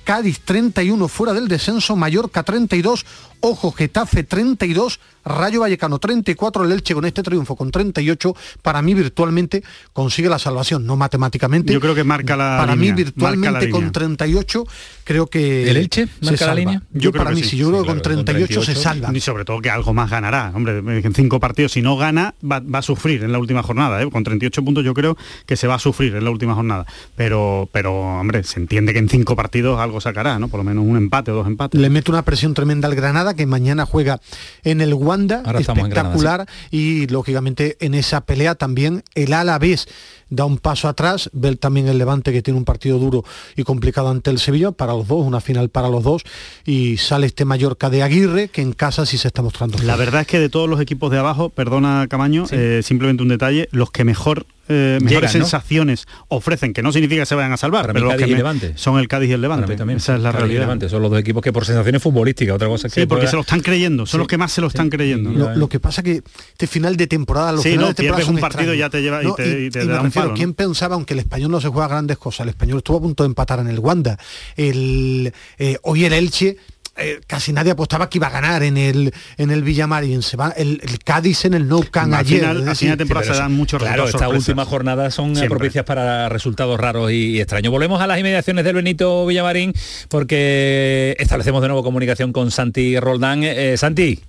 [0.05, 3.07] Cádiz 31 fuera del descenso, Mallorca 32,
[3.45, 8.95] Ojo, Getafe 32, Rayo Vallecano 34, el Elche con este triunfo con 38, para mí
[8.95, 11.73] virtualmente consigue la salvación, no matemáticamente.
[11.73, 14.65] Yo creo que marca la Para línea, mí virtualmente con 38
[15.05, 16.83] creo que ¿El Elche se marca la línea?
[16.93, 18.75] Yo, creo para que mí sí, sí, yo sí, creo que claro, con 38, se
[18.75, 19.11] salva.
[19.13, 20.53] Y sobre todo que algo más ganará.
[20.55, 24.01] Hombre, en cinco partidos, si no gana, va, va a sufrir en la última jornada.
[24.03, 24.09] ¿eh?
[24.09, 26.87] Con 38 puntos yo creo que se va a sufrir en la última jornada.
[27.17, 30.49] Pero, pero hombre, se entiende que en cinco partidos algo sacará, ¿no?
[30.49, 31.81] Por lo menos un empate o dos empates.
[31.81, 34.21] Le mete una presión tremenda al Granada, que mañana juega
[34.64, 39.87] en el Wanda, Ahora Granada, espectacular, y lógicamente en esa pelea también el Alavés
[40.33, 43.23] da un paso atrás, ve también el Levante que tiene un partido duro
[43.55, 46.23] y complicado ante el Sevilla, para los dos, una final para los dos,
[46.64, 49.77] y sale este Mallorca de Aguirre, que en casa sí se está mostrando.
[49.83, 53.29] La verdad es que de todos los equipos de abajo, perdona Camaño, eh, simplemente un
[53.29, 55.31] detalle, los que mejor eh, mejores Llegan, ¿no?
[55.47, 58.27] sensaciones ofrecen, que no significa que se vayan a salvar, Para mí pero los Cádiz
[58.27, 58.73] que me- Levante.
[58.77, 59.63] son el Cádiz y el Levante.
[59.65, 59.97] Para mí también.
[59.99, 60.61] Esa es la Cádiz y realidad.
[60.63, 63.23] Levante, son los dos equipos que por sensaciones futbolísticas, otra cosa es que Sí, porque
[63.23, 64.19] pueda- se lo están creyendo, son Sí.
[64.19, 65.31] los que más se lo están creyendo.
[65.31, 68.17] Lo, lo que pasa que este final de temporada, los Sí, finales no, de temporada
[68.17, 68.79] pierdes son un partido extraños.
[68.79, 70.35] ya te lleva- y te- y te me da un refiero, palo, ¿no?
[70.37, 73.23] ¿quién pensaba, aunque el español no se juega grandes cosas, el español estuvo a punto
[73.23, 74.19] de empatar en el Wanda,
[74.57, 76.57] el, eh, hoy el Elche,
[76.97, 80.51] eh, casi nadie apostaba que iba a ganar en el en el Villamarín, se va
[80.51, 82.41] el, el Cádiz en el Nou Camp ayer.
[82.41, 85.59] final- decir, final de temporada se dan muchos Claro, estas últimas jornadas son Siempre.
[85.59, 87.71] propicias para resultados raros y, y extraños.
[87.73, 89.73] Volvemos a las inmediaciones del Benito Villamarín
[90.09, 93.43] porque establecemos de nuevo comunicación con Santi Roldán.
[93.43, 94.21] Eh, Santi.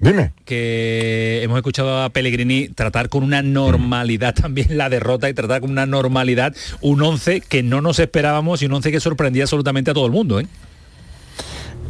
[0.00, 0.32] Dime.
[0.44, 5.70] Que hemos escuchado a Pellegrini tratar con una normalidad también la derrota y tratar con
[5.70, 9.94] una normalidad un 11 que no nos esperábamos y un 11 que sorprendía absolutamente a
[9.94, 10.38] todo el mundo.
[10.40, 10.46] ¿eh?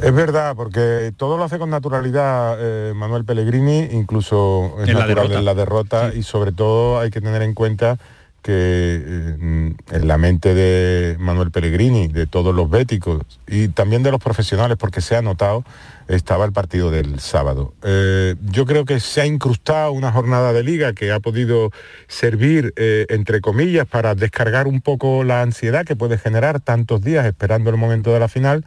[0.00, 5.00] Es verdad, porque todo lo hace con naturalidad eh, Manuel Pellegrini, incluso es En la
[5.00, 5.38] natural derrota.
[5.38, 7.98] en la derrota y sobre todo hay que tener en cuenta
[8.42, 14.10] que eh, en la mente de Manuel Pellegrini, de todos los béticos y también de
[14.10, 15.64] los profesionales, porque se ha notado,
[16.06, 17.74] estaba el partido del sábado.
[17.82, 21.70] Eh, yo creo que se ha incrustado una jornada de liga que ha podido
[22.06, 27.26] servir, eh, entre comillas, para descargar un poco la ansiedad que puede generar tantos días
[27.26, 28.64] esperando el momento de la final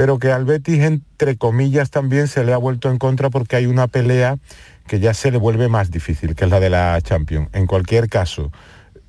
[0.00, 3.66] pero que al Betis, entre comillas, también se le ha vuelto en contra porque hay
[3.66, 4.38] una pelea
[4.86, 7.50] que ya se le vuelve más difícil, que es la de la Champions.
[7.52, 8.50] En cualquier caso,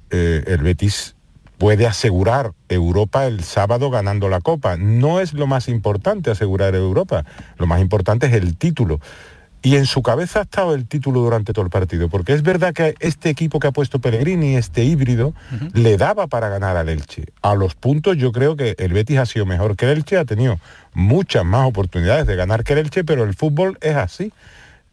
[0.09, 1.15] eh, el Betis
[1.57, 4.75] puede asegurar Europa el sábado ganando la Copa.
[4.75, 7.23] No es lo más importante asegurar Europa,
[7.57, 8.99] lo más importante es el título.
[9.63, 12.73] Y en su cabeza ha estado el título durante todo el partido, porque es verdad
[12.73, 15.35] que este equipo que ha puesto Pellegrini, este híbrido,
[15.73, 17.25] le daba para ganar al Elche.
[17.43, 20.25] A los puntos yo creo que el Betis ha sido mejor que el Elche, ha
[20.25, 20.59] tenido
[20.93, 24.33] muchas más oportunidades de ganar que el Elche, pero el fútbol es así.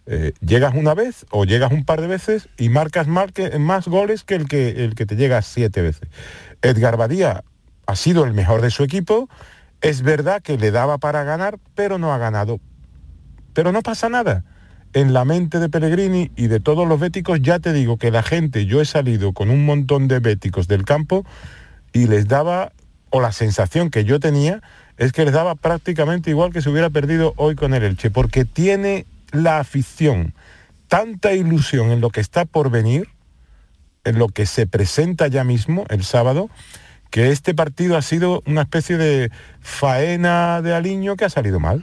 [0.04, 3.88] Eh, llegas una vez o llegas un par de veces y marcas más, que, más
[3.88, 6.08] goles que el, que el que te llega siete veces.
[6.60, 7.42] Edgar Badía
[7.86, 9.30] ha sido el mejor de su equipo,
[9.80, 12.60] es verdad que le daba para ganar, pero no ha ganado.
[13.54, 14.44] Pero no pasa nada.
[14.92, 18.22] En la mente de Pellegrini y de todos los béticos, ya te digo que la
[18.22, 21.26] gente, yo he salido con un montón de béticos del campo
[21.92, 22.72] y les daba,
[23.10, 24.62] o la sensación que yo tenía,
[24.96, 28.44] es que les daba prácticamente igual que se hubiera perdido hoy con el Elche, porque
[28.44, 30.34] tiene la afición
[30.88, 33.08] tanta ilusión en lo que está por venir,
[34.04, 36.48] en lo que se presenta ya mismo el sábado,
[37.10, 41.80] que este partido ha sido una especie de faena de aliño que ha salido mal.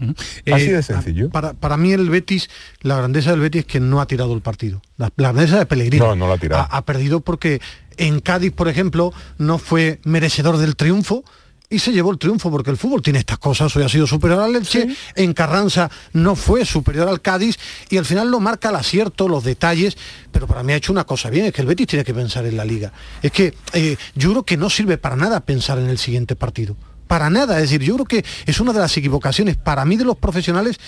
[0.52, 1.30] Así Eh, de sencillo.
[1.30, 2.50] Para, para mí el Betis,
[2.82, 4.82] la grandeza del Betis es que no ha tirado el partido.
[4.98, 6.06] La, la grandeza de Pellegrini.
[6.06, 6.64] No, no lo ha tirado.
[6.64, 7.62] Ha, ha perdido porque
[7.98, 11.24] en Cádiz, por ejemplo, no fue merecedor del triunfo.
[11.70, 13.76] Y se llevó el triunfo porque el fútbol tiene estas cosas.
[13.76, 17.58] Hoy ha sido superior al Elche, en Carranza no fue superior al Cádiz
[17.90, 19.98] y al final lo marca el acierto, los detalles.
[20.32, 22.46] Pero para mí ha hecho una cosa bien, es que el Betis tiene que pensar
[22.46, 22.94] en la liga.
[23.22, 26.76] Es que eh, yo creo que no sirve para nada pensar en el siguiente partido.
[27.08, 30.06] Para nada, es decir, yo creo que es una de las equivocaciones para mí de
[30.06, 30.80] los profesionales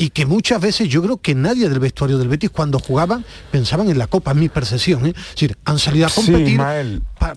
[0.00, 3.90] y que muchas veces yo creo que nadie del vestuario del Betis cuando jugaban pensaban
[3.90, 5.04] en la Copa, en mi percepción.
[5.04, 5.12] ¿eh?
[5.14, 6.58] Es decir, han salido a competir.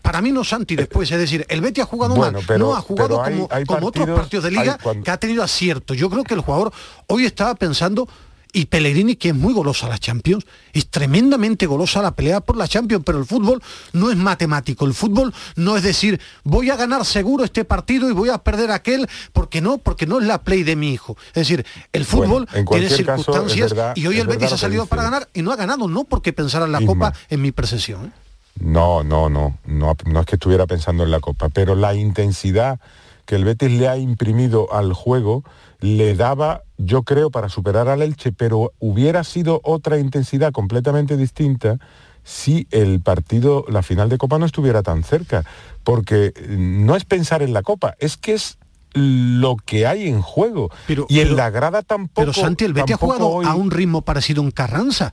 [0.01, 2.73] Para mí no Santi después, es decir, el Betis ha jugado Bueno, mal, pero- no
[2.73, 5.93] ha jugado hay- como, hay como otros partidos- de liga cuando- que ha tenido acierto.
[5.93, 6.71] Yo creo que el jugador
[7.07, 8.07] hoy estaba pensando
[8.55, 12.67] y Pellegrini, que es muy golosa la Champions, es tremendamente golosa la pelea por la
[12.67, 13.61] Champions, pero el fútbol
[13.93, 14.85] no es matemático.
[14.85, 18.69] El fútbol no es decir, voy a ganar seguro este partido y voy a perder
[18.71, 21.17] aquel, porque no, porque no es la play de mi hijo.
[21.29, 24.85] Es decir, el fútbol en tiene caso, circunstancias verdad- y hoy el Betis ha salido
[24.85, 26.93] para ganar y no ha ganado, no porque pensara en la Isma.
[26.93, 28.05] Copa, en mi percepción.
[28.05, 28.11] ¿eh?
[28.59, 32.79] No, no, no, no, no es que estuviera pensando en la Copa, pero la intensidad
[33.25, 35.43] que el Betis le ha imprimido al juego
[35.83, 41.77] le daba, yo creo, para superar al Elche, pero hubiera sido otra intensidad completamente distinta
[42.23, 45.43] si el partido, la final de Copa no estuviera tan cerca,
[45.83, 48.57] porque no es pensar en la Copa, es que es
[48.93, 50.69] lo que hay en juego.
[51.09, 52.21] y en la grada tampoco...
[52.21, 55.11] Pero Santi, el Betis ha jugado a un ritmo parecido en Carranza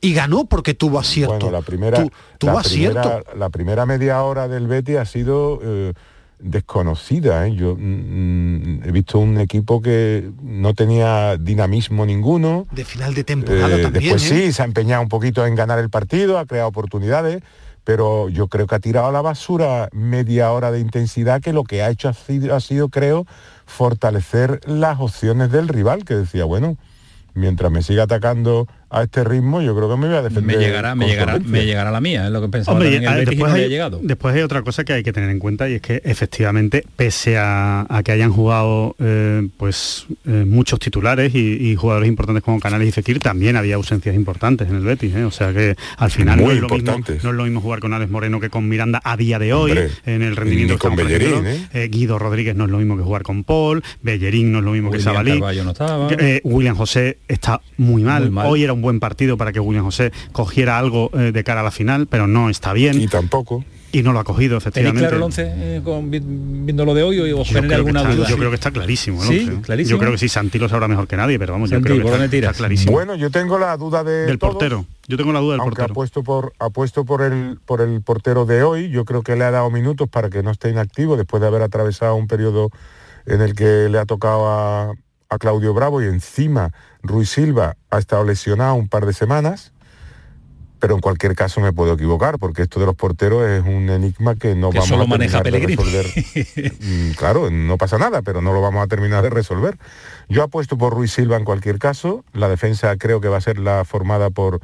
[0.00, 1.34] y ganó porque tuvo acierto.
[1.34, 2.06] Bueno, la primera,
[2.38, 3.00] tuvo la acierto.
[3.00, 5.94] Primera, la primera media hora del Betis ha sido eh,
[6.38, 7.46] desconocida.
[7.46, 7.54] ¿eh?
[7.54, 12.66] Yo mm, he visto un equipo que no tenía dinamismo ninguno.
[12.70, 14.04] De final de temporada Eh, también.
[14.04, 14.46] Después ¿eh?
[14.46, 17.42] sí, se ha empeñado un poquito en ganar el partido, ha creado oportunidades,
[17.84, 21.64] pero yo creo que ha tirado a la basura media hora de intensidad que lo
[21.64, 23.26] que ha hecho ha sido, ha sido, creo,
[23.66, 26.76] fortalecer las opciones del rival, que decía, bueno,
[27.34, 30.56] mientras me siga atacando a este ritmo, yo creo que me voy a defender.
[30.56, 33.24] Me llegará, me llegará, me llegará la mía, es lo que pensaba Hombre, también el
[33.24, 34.00] después, hay, ha llegado.
[34.02, 37.36] después hay otra cosa que hay que tener en cuenta y es que efectivamente, pese
[37.36, 42.60] a, a que hayan jugado eh, pues eh, muchos titulares y, y jugadores importantes como
[42.60, 45.14] Canales y Fekir, también había ausencias importantes en el Betis.
[45.14, 45.24] ¿eh?
[45.24, 47.24] O sea que al final no es, lo mismo, importantes.
[47.24, 49.72] no es lo mismo jugar con Alex Moreno que con Miranda a día de hoy,
[49.72, 51.44] Hombre, en el rendimiento con Bellerín.
[51.72, 54.70] Eh, Guido Rodríguez no es lo mismo que jugar con Paul, Bellerín no es lo
[54.72, 55.40] mismo que Sabalí.
[55.40, 56.08] No estaba.
[56.12, 58.24] Eh, William José está muy mal.
[58.24, 58.46] Muy mal.
[58.46, 61.64] Hoy era un buen partido para que William José cogiera algo eh, de cara a
[61.64, 63.00] la final, pero no está bien.
[63.00, 63.64] Y tampoco.
[63.90, 65.00] Y no lo ha cogido, ¿Tenéis efectivamente.
[65.02, 68.00] claro el 11 eh, con- vi- viendo lo de hoy o genera creo, que alguna
[68.02, 68.28] está, duda?
[68.28, 69.22] yo creo que está clarísimo.
[69.22, 69.62] el Sí, once.
[69.62, 69.90] clarísimo.
[69.96, 72.02] Yo creo que sí, Santi lo sabrá mejor que nadie, pero vamos, Santi, yo creo
[72.10, 72.90] ¿por que está, está clarísimo.
[72.90, 74.84] Bueno, yo tengo la duda de Del todos, portero.
[75.06, 75.92] Yo tengo la duda del aunque portero.
[75.92, 78.90] apuesto por apuesto por el por el portero de hoy.
[78.90, 81.62] Yo creo que le ha dado minutos para que no esté inactivo después de haber
[81.62, 82.70] atravesado un periodo
[83.26, 84.92] en el que le ha tocado a,
[85.28, 89.72] a Claudio Bravo y encima Ruiz Silva ha estado lesionado un par de semanas.
[90.80, 94.34] Pero en cualquier caso me puedo equivocar, porque esto de los porteros es un enigma
[94.34, 95.76] que no Que vamos solo a maneja Pellegrini.
[95.76, 96.06] resolver.
[96.80, 99.78] Mm, claro, no pasa nada, pero no lo vamos a terminar de resolver.
[100.28, 102.24] Yo apuesto por Ruiz Silva en cualquier caso.
[102.34, 104.60] La defensa creo que va a ser la formada por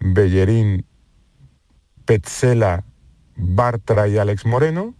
[0.00, 0.86] Bellerín,
[2.04, 2.84] Petzela,
[3.36, 4.94] Bartra y Alex Moreno.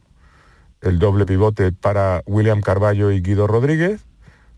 [0.82, 4.06] El doble pivote para William Carballo y Guido Rodríguez.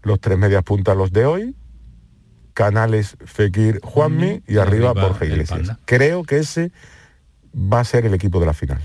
[0.03, 1.57] Los tres medias puntas los de hoy.
[2.55, 5.79] Canales, Fekir, Juanmi y arriba Borja Iglesias.
[5.87, 6.71] Creo que ese
[7.55, 8.81] va a ser el equipo de la final.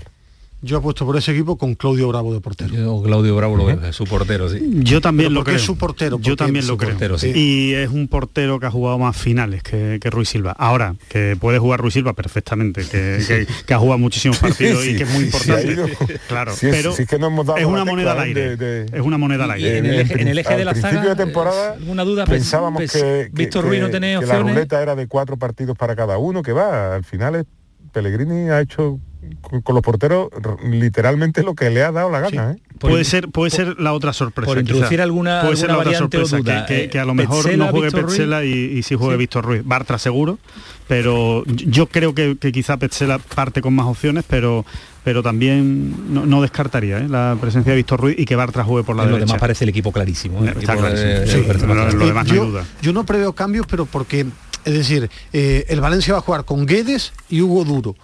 [0.60, 2.74] Yo apuesto por ese equipo con Claudio Bravo de portero.
[2.74, 4.58] Yo, Claudio Bravo lo veo, es su portero, sí.
[4.82, 5.56] Yo también Pero lo creo.
[5.56, 6.90] es su portero, Yo también lo creo.
[6.90, 7.30] portero, sí.
[7.32, 10.50] Y es un portero que ha jugado más finales que, que Ruiz Silva.
[10.58, 14.90] Ahora, que puede jugar Ruiz Silva perfectamente, que, que- que ha jugado muchísimos partidos Sí,
[14.90, 15.76] y que es muy importante.
[16.26, 18.56] Claro, pero sí es que no hemos dado es la una moneda al aire.
[18.56, 19.78] de- de- es una moneda al aire.
[19.78, 22.02] en el eje, en el eje al de la principio zaga, de temporada eh, ¿alguna
[22.04, 22.24] duda?
[22.26, 24.54] pensábamos Pues, que, que- Víctor Ruiz no tenía que la opciones.
[24.56, 27.44] ruleta era de cuatro partidos para cada uno, que va, al final es-
[27.92, 28.98] Pellegrini ha hecho
[29.40, 30.28] con, con los porteros
[30.64, 32.52] literalmente lo que le ha dado la gana.
[32.52, 32.56] ¿eh?
[32.78, 35.02] puede ser puede ser la otra sorpresa por introducir quizá.
[35.02, 36.66] alguna- puede ser la otra o sorpresa duda.
[36.66, 37.90] que, que- Eh, que a lo mejor Petzela, no juegue.
[37.90, 39.18] Petzela y, y sí juegue Sí.
[39.18, 40.38] Víctor Ruiz Bartra seguro
[40.86, 44.64] pero yo creo que, que quizá Petzela parte con más opciones pero
[45.04, 47.08] pero también no, no descartaría ¿eh?
[47.08, 49.40] la presencia de Víctor Ruiz y que Bartra juegue por la En lo derecha demás
[49.40, 50.40] parece el equipo clarísimo.
[50.40, 52.64] lo- lo yo, duda.
[52.82, 54.26] yo no preveo cambios, pero porque,
[54.64, 57.96] es decir, eh, el Valencia va a jugar con Guedes y Hugo Duro.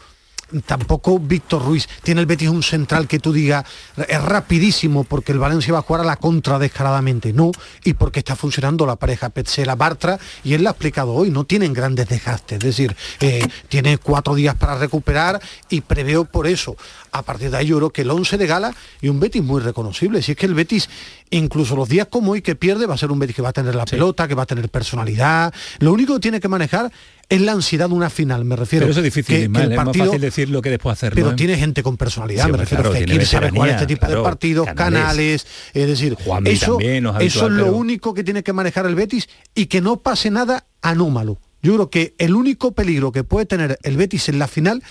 [0.62, 1.88] Tampoco Víctor Ruiz.
[2.02, 3.64] Tiene el Betis un central que tú digas,
[4.08, 7.32] es rapidísimo porque el Valencia va a jugar a la contra descaradamente.
[7.32, 7.52] No,
[7.84, 11.72] y porque está funcionando la pareja Petzela-Bartra y él lo ha explicado hoy, no tienen
[11.72, 12.58] grandes desgastes.
[12.58, 16.76] Es decir, eh, tiene cuatro días para recuperar y preveo por eso.
[17.12, 19.60] A partir de ahí yo creo que el 11 de gala y un Betis muy
[19.60, 20.22] reconocible.
[20.22, 20.88] Si es que el Betis,
[21.30, 23.52] incluso los días como hoy que pierde, va a ser un Betis que va a
[23.52, 25.54] tener la pelota, que va a tener personalidad.
[25.78, 26.90] Lo único que tiene que manejar
[27.28, 28.84] es la ansiedad de una final, me refiero.
[28.84, 30.92] Pero eso es difícil, que- que Ismael, el es más partido- fácil decirlo que después
[30.92, 31.14] hacerlo.
[31.16, 31.34] pero ¿eh?
[31.36, 32.82] tiene gente con personalidad, Sí, me refiero.
[32.84, 35.00] claro, Fekir sabe jugar este tipo de partidos, Canales.
[35.00, 38.86] canales, es decir, Juanmi eso, es eso es lo pero- único que tiene que manejar
[38.86, 41.38] el Betis y que no pase nada anómalo.
[41.62, 44.82] Yo creo que el único peligro que puede tener el Betis en la final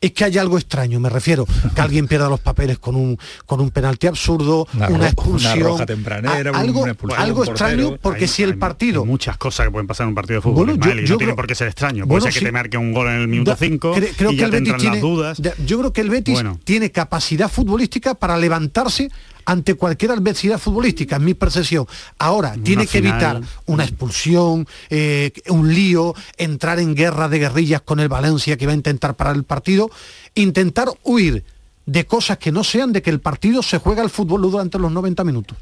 [0.00, 3.60] es que haya algo extraño, me refiero, que alguien pierda los papeles con un con
[3.60, 7.48] un penalti absurdo, Una una, expulsión, una roja tempranera, a- algo, una expulsión algo un
[7.48, 10.36] extraño, porque Hay- si el hay partido muchas cosas que pueden pasar en un partido
[10.38, 12.38] de fútbol Bueno, yo- y no tiene por qué ser extraño puede Bueno, ser que
[12.40, 12.44] sí.
[12.44, 14.50] te marque un gol en el minuto Da- 5 cre- creo y que ya el
[14.52, 16.58] te Betis tiene, las dudas da- yo creo que el Betis Bueno.
[16.64, 19.10] tiene capacidad futbolística para levantarse
[19.46, 21.86] ante cualquier adversidad futbolística, en mi percepción.
[22.18, 27.80] Ahora, tiene que final- evitar una expulsión, eh, un lío, entrar en guerra de guerrillas
[27.80, 29.88] con el Valencia que va a intentar parar el partido,
[30.34, 31.44] intentar huir
[31.86, 34.92] de cosas que no sean de que el partido se juega al fútbol durante los
[34.92, 35.56] 90 minutos.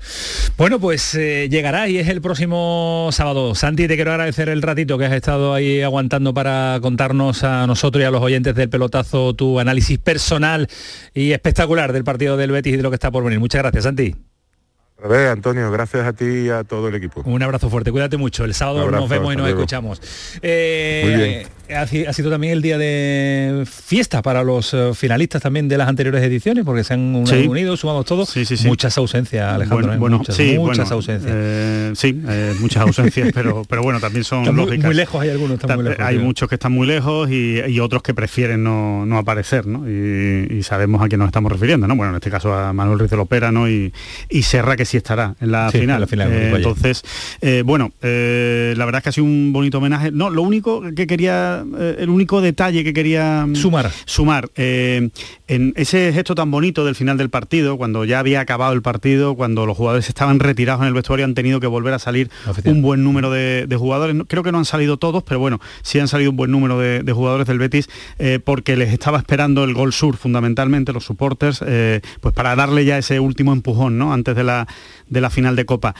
[0.56, 3.54] Bueno, pues eh, llegará y es el próximo sábado.
[3.54, 8.02] Santi, te quiero agradecer el ratito que has estado ahí aguantando para contarnos a nosotros
[8.02, 10.68] y a los oyentes del pelotazo tu análisis personal
[11.12, 13.38] y espectacular del partido del Betis y de lo que está por venir.
[13.38, 14.14] Muchas gracias, Santi.
[15.02, 17.22] A ver, Antonio, gracias a ti y a todo el equipo.
[17.26, 18.44] Un abrazo fuerte, cuídate mucho.
[18.44, 19.60] El sábado Abrazo, nos vemos y nos luego.
[19.60, 20.00] escuchamos.
[20.40, 21.54] Eh, Muy bien.
[21.76, 25.78] Ha, si- ha sido también el día de fiesta para los eh, finalistas también de
[25.78, 27.46] las anteriores ediciones, porque se han Sí.
[27.48, 28.28] unido, sumamos todos.
[28.28, 28.66] Sí, sí, sí.
[28.68, 29.86] Muchas ausencias, Alejandro.
[29.88, 31.32] Bueno, bueno, muchas, sí, muchas bueno, ausencias.
[31.34, 34.84] eh, sí, eh, muchas ausencias, pero, pero bueno, también son Están muy- lógicas.
[34.86, 36.26] muy lejos, hay algunos que están muy Ta- lejos, Hay creo.
[36.26, 39.88] muchos que están muy lejos y, y otros que prefieren no, no aparecer, ¿no?
[39.90, 41.96] Y, y sabemos a quién nos estamos refiriendo, ¿no?
[41.96, 43.68] Bueno, en este caso a Manuel Ruiz de Lopera, ¿no?
[43.70, 43.92] Y,
[44.28, 45.96] y Serra que sí estará en la Sí, final.
[45.96, 46.56] en la final, Eh, vaya.
[46.56, 47.02] entonces,
[47.40, 50.10] eh, bueno, eh, la verdad es que ha sido un bonito homenaje.
[50.12, 53.90] No, lo único que quería, eh, el único detalle que quería mm, Sumar.
[54.04, 58.82] sumar en ese gesto tan bonito del final del partido, cuando ya había acabado el
[58.82, 62.30] partido, cuando los jugadores estaban retirados en el vestuario, han tenido que volver a salir
[62.64, 64.16] un buen número de, de jugadores.
[64.28, 67.02] Creo que no han salido todos, pero bueno, sí han salido un buen número de,
[67.02, 67.88] de jugadores del Betis,
[68.44, 72.98] porque les estaba esperando el gol sur fundamentalmente, los supporters, eh, pues para darle ya
[72.98, 74.12] ese último empujón, ¿no?
[74.12, 74.66] Antes de la,
[75.08, 75.94] de la final de Copa.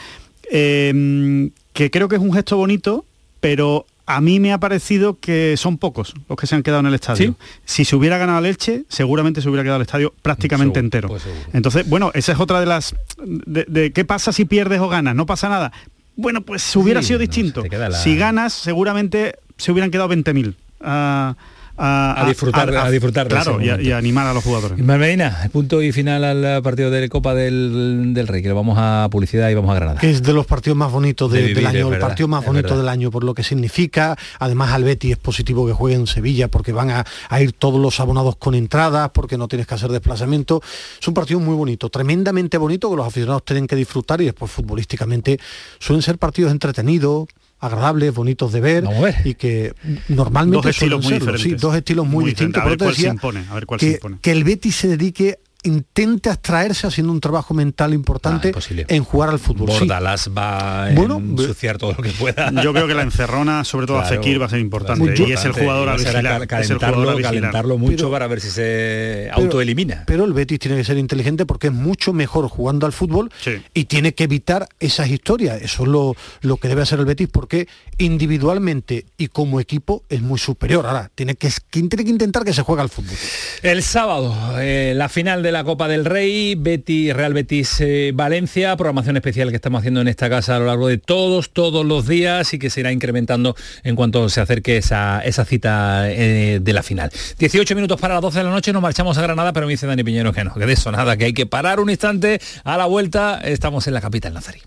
[0.51, 3.05] Eh, que creo que es un gesto bonito,
[3.41, 6.87] pero a mí me ha parecido que son pocos los que se han quedado en
[6.87, 7.37] el estadio.
[7.65, 11.09] Si se hubiera ganado el Elche, seguramente se hubiera quedado el estadio prácticamente Seguro, entero.
[11.09, 11.23] pues.
[11.53, 12.95] Entonces, bueno, esa es otra de las...
[13.25, 15.73] De, de qué pasa si pierdes o ganas, no pasa nada.
[16.17, 17.65] Bueno, pues hubiera Sí, sido no, distinto.
[17.65, 20.55] la- Si ganas, seguramente se hubieran quedado 20.000.
[20.81, 21.35] A,
[21.77, 23.89] a- A disfrutar- a disfrutar de Claro, y a, momento.
[23.89, 24.79] y a animar a los jugadores.
[24.79, 28.77] Ismael Medina, punto y final al partido de Copa del, del Rey, que lo vamos
[28.79, 30.01] a publicidad y vamos a Granada.
[30.01, 32.45] que es de los partidos más bonitos de- De vivir, del año, el partido más
[32.45, 34.17] bonito del año por lo que significa.
[34.39, 37.81] Además al Betis es positivo que juegue en Sevilla porque van a, a ir todos
[37.81, 40.63] los abonados con entradas, porque no tienes que hacer desplazamiento.
[41.01, 44.51] Es un partido muy bonito, tremendamente bonito que los aficionados tienen que disfrutar y después
[44.51, 45.39] futbolísticamente
[45.79, 47.29] suelen ser partidos entretenidos
[47.61, 48.85] agradables, bonitos de ver,
[49.25, 49.73] y que
[50.09, 51.61] normalmente Dos estilos muy serlo, sí, diferentes.
[51.63, 52.63] dos estilos muy, Muy distintos.
[52.63, 52.67] diferentes.
[52.67, 54.19] A ver Por eso cuál se decía impone, a ver cuál se que, impone.
[54.21, 58.53] que el Betis se dedique intente abstraerse haciendo un trabajo mental importante
[58.89, 59.71] en jugar al fútbol.
[59.73, 59.79] sí.
[59.81, 62.51] Bordalás va a Bueno, ensuciar todo lo que pueda.
[62.63, 65.11] Yo creo que la encerrona, sobre todo a Claro, Fekir, va a ser importante.
[65.11, 66.47] a y es el jugador a a vigilar.
[66.47, 67.35] ca- es el calentarlo, jugador a vigilar.
[67.35, 70.05] calentarlo mucho Pero- para ver si se autoelimina.
[70.07, 73.31] Pero el Betis tiene que ser inteligente porque es mucho mejor jugando al fútbol
[73.73, 75.61] y tiene que evitar esas historias.
[75.63, 77.67] Eso es lo, lo que debe hacer el Betis porque
[77.99, 80.87] individualmente y como equipo es muy superior.
[80.87, 83.15] Ahora, tiene que, tiene que intentar que se juegue al fútbol.
[83.63, 88.77] El sábado, eh, la final de la Copa del Rey, Betis, Real Betis eh, Valencia,
[88.77, 92.09] programación especial que estamos haciendo en esta casa a lo largo de todos, todos los
[92.09, 96.73] días y que se irá incrementando en cuanto se acerque esa, esa cita eh, de
[96.73, 97.13] la final.
[97.39, 99.87] 18 minutos para las 12 de la noche, nos marchamos a Granada, pero me dice
[99.87, 102.77] Dani Piñero que no, que de eso nada, que hay que parar un instante, a
[102.77, 104.61] la vuelta estamos en la capital nazarí.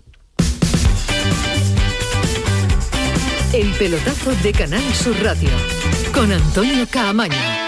[3.52, 5.50] El pelotazo de Canal Sur Radio
[6.14, 7.67] con Antonio Caamaño.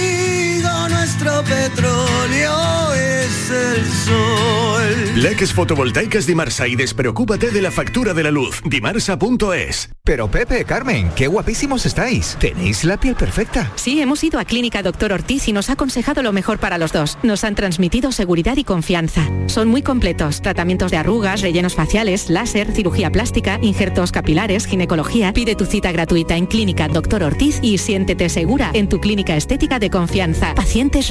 [1.21, 4.71] nuestro petróleo es el sol.
[5.15, 8.61] Leques fotovoltaicas Dimarsa y despreocúpate de la factura de la luz.
[8.65, 9.89] Dimarsa.es.
[10.03, 12.37] Pero Pepe, Carmen, qué guapísimos estáis.
[12.39, 13.71] Tenéis la piel perfecta.
[13.75, 16.91] Sí, hemos ido a Clínica Doctor Ortiz y nos ha aconsejado lo mejor para los
[16.91, 17.19] dos.
[17.21, 19.29] Nos han transmitido seguridad y confianza.
[19.45, 20.41] Son muy completos.
[20.41, 25.33] Tratamientos de arrugas, rellenos faciales, láser, cirugía plástica, injertos capilares, ginecología.
[25.33, 29.77] Pide tu cita gratuita en Clínica Doctor Ortiz y siéntete segura en tu clínica estética
[29.77, 30.55] de confianza.
[30.55, 31.10] Pacientes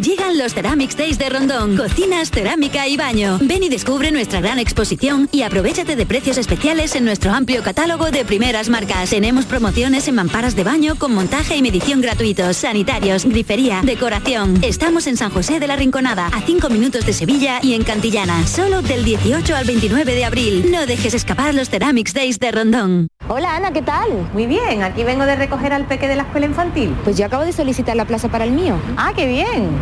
[0.00, 1.76] Llegan los Ceramics Days de Rondón.
[1.76, 3.38] Cocinas, cerámica y baño.
[3.42, 8.10] Ven y descubre nuestra gran exposición y aprovechate de precios especiales en nuestro amplio catálogo
[8.10, 9.10] de primeras marcas.
[9.10, 14.64] Tenemos promociones en mamparas de baño con montaje y medición gratuitos, sanitarios, grifería, decoración.
[14.64, 18.46] Estamos en San José de la Rinconada, a 5 minutos de Sevilla y en Cantillana.
[18.46, 20.70] Solo del 18 al 29 de abril.
[20.70, 23.08] No dejes escapar los Ceramics Days de Rondón.
[23.28, 24.08] Hola Ana, ¿qué tal?
[24.32, 26.94] Muy bien, aquí vengo de recoger al peque de la escuela infantil.
[27.04, 28.76] Pues yo acabo de solicitar la plaza para el mío.
[28.96, 29.81] Ah, qué bien.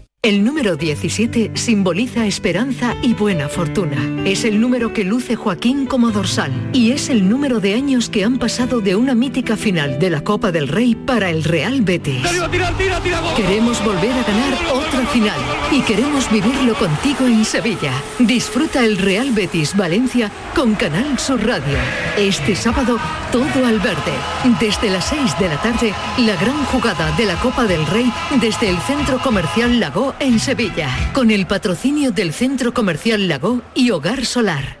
[0.23, 3.97] El número 17 simboliza esperanza y buena fortuna.
[4.23, 8.23] Es el número que luce Joaquín como dorsal y es el número de años que
[8.23, 12.21] han pasado de una mítica final de la Copa del Rey para el Real Betis.
[13.35, 15.39] Queremos volver a ganar otra final
[15.71, 17.93] y queremos vivirlo contigo en Sevilla.
[18.19, 21.79] Disfruta el Real Betis Valencia con Canal Sur Radio.
[22.15, 22.99] Este sábado
[23.31, 24.13] todo al verde.
[24.59, 28.69] Desde las 6 de la tarde, la gran jugada de la Copa del Rey desde
[28.69, 34.25] el Centro Comercial Lago en Sevilla, con el patrocinio del Centro Comercial Lago y Hogar
[34.25, 34.79] Solar.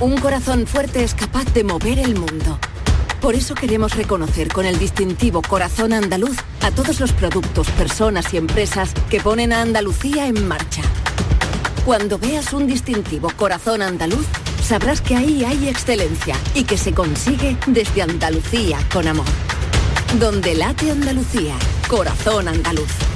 [0.00, 2.58] Un corazón fuerte es capaz de mover el mundo.
[3.20, 8.36] Por eso queremos reconocer con el distintivo Corazón Andaluz a todos los productos, personas y
[8.36, 10.82] empresas que ponen a Andalucía en marcha.
[11.84, 14.26] Cuando veas un distintivo Corazón Andaluz,
[14.62, 19.26] sabrás que ahí hay excelencia y que se consigue desde Andalucía con amor.
[20.18, 21.54] Donde late Andalucía,
[21.88, 23.15] Corazón Andaluz.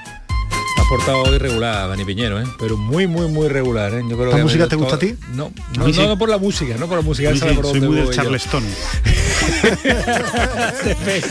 [0.91, 2.43] Portado irregular Dani Piñero, ¿eh?
[2.59, 3.93] pero muy, muy, muy regular.
[3.93, 4.01] ¿eh?
[4.09, 5.15] Yo creo ¿La que música te gusta a ti?
[5.33, 6.01] No, no, no, sí.
[6.05, 7.31] no por la música, no por la música.
[7.33, 8.09] Sí, por soy muy del.
[8.09, 8.61] Charleston.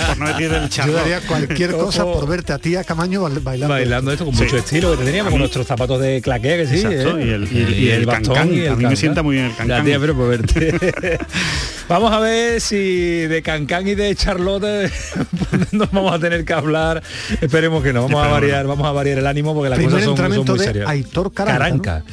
[0.09, 3.75] Por no Yo daría cualquier cosa por verte a ti a Camaño bail- bailando.
[3.75, 4.43] Bailando esto con Sí.
[4.45, 6.77] mucho estilo que teníamos, A con nuestros zapatos de claqué, que sí.
[6.87, 7.27] Exacto, ¿eh?
[7.27, 8.53] y el- y el- y el cancán.
[8.53, 9.85] y el A mí me sienta muy bien el Ya, cancán.
[9.85, 11.19] tía, pero por verte.
[11.89, 12.77] vamos a ver si
[13.27, 14.91] de cancán y de Charlotte
[15.73, 17.03] nos vamos a tener que hablar.
[17.41, 18.03] Esperemos que no.
[18.09, 20.53] Vamos a variar, vamos a variar el ánimo porque las Primer cosas son, son entrenamiento
[20.53, 20.89] muy de serias.
[20.89, 22.05] Aitor Caranca, Caranca.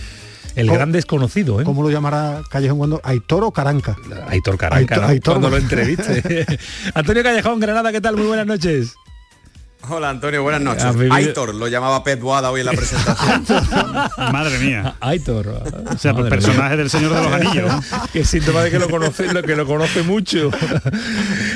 [0.55, 1.63] El ¿Cómo- gran desconocido, ¿eh?
[1.63, 2.99] ¿Cómo lo llamará Callejón cuando?
[3.03, 3.95] ¿Aitor o Caranca?
[4.27, 5.07] Aitor Caranca, Aitor- ¿no?
[5.09, 6.45] Aitor- cuando lo entreviste.
[6.95, 8.17] Antonio Callejón, Granada, ¿qué tal?
[8.17, 8.95] Muy buenas noches.
[9.89, 10.83] Hola Antonio, buenas noches.
[10.83, 13.43] Ah, vivido- Aitor lo llamaba Pep Boada hoy en la presentación.
[14.33, 14.95] Madre mía.
[14.99, 15.47] Aitor.
[15.93, 17.71] O sea, pues personaje del Señor de los Anillos.
[18.11, 20.49] Qué síntoma de que lo conoce, lo que lo conoce mucho.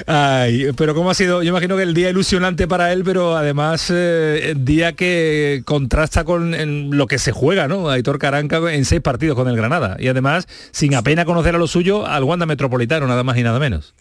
[0.07, 3.87] Ay, pero cómo ha sido, yo imagino que el día ilusionante para él, pero además
[3.89, 7.89] eh, el día que contrasta con en lo que se juega, ¿no?
[7.89, 9.97] Aitor Caranca en seis partidos con el Granada.
[9.99, 13.59] Y además, sin apenas conocer a lo suyo, al Wanda Metropolitano, nada más y nada
[13.59, 13.93] menos.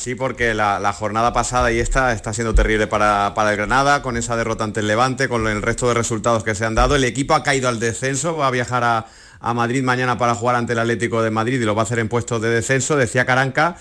[0.00, 4.16] Sí, porque la, jornada pasada y esta está siendo terrible para, para el Granada, con
[4.16, 6.96] esa derrota ante el Levante, con el resto de resultados que se han dado.
[6.96, 9.08] El equipo ha caído al descenso, va a viajar a,
[9.40, 11.98] a Madrid mañana para jugar ante el Atlético de Madrid y lo va a hacer
[11.98, 12.96] en puestos de descenso.
[12.96, 13.76] Decía Caranca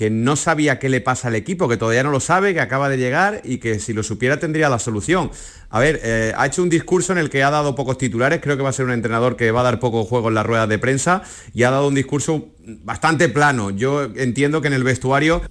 [0.00, 2.88] que no sabía qué le pasa al equipo, que todavía no lo sabe, que acaba
[2.88, 5.30] de llegar y que si lo supiera tendría la solución.
[5.68, 8.56] A ver, eh, ha hecho un discurso en el que ha dado pocos titulares, creo
[8.56, 10.70] que va a ser un entrenador que va a dar poco juego en las ruedas
[10.70, 11.22] de prensa
[11.52, 12.48] y ha dado un discurso
[12.82, 13.68] bastante plano.
[13.68, 15.42] Yo entiendo que en el vestuario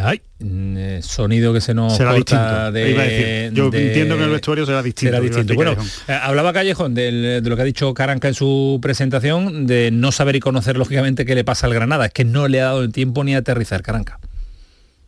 [0.00, 2.72] Ay, mm, eh, sonido que se nos Será corta distinto.
[2.72, 5.86] de, Iba a decir, yo de- entiendo que el vestuario será distinto, será Bueno, Callejón.
[6.08, 10.10] eh, hablaba Callejón del- de lo que ha dicho Caranca en su presentación, de no
[10.12, 12.06] saber y conocer lógicamente qué le pasa al Granada.
[12.06, 14.18] Es que no le ha dado el tiempo ni a aterrizar Caranca.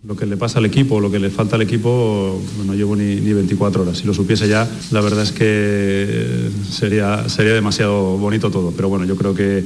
[0.07, 3.14] Lo que le pasa al equipo, lo que le falta al equipo, no llevo ni,
[3.16, 3.97] ni 24 horas.
[3.97, 8.70] Si lo supiese ya, la verdad es que sería, sería demasiado bonito todo.
[8.76, 9.64] Pero bueno, yo creo que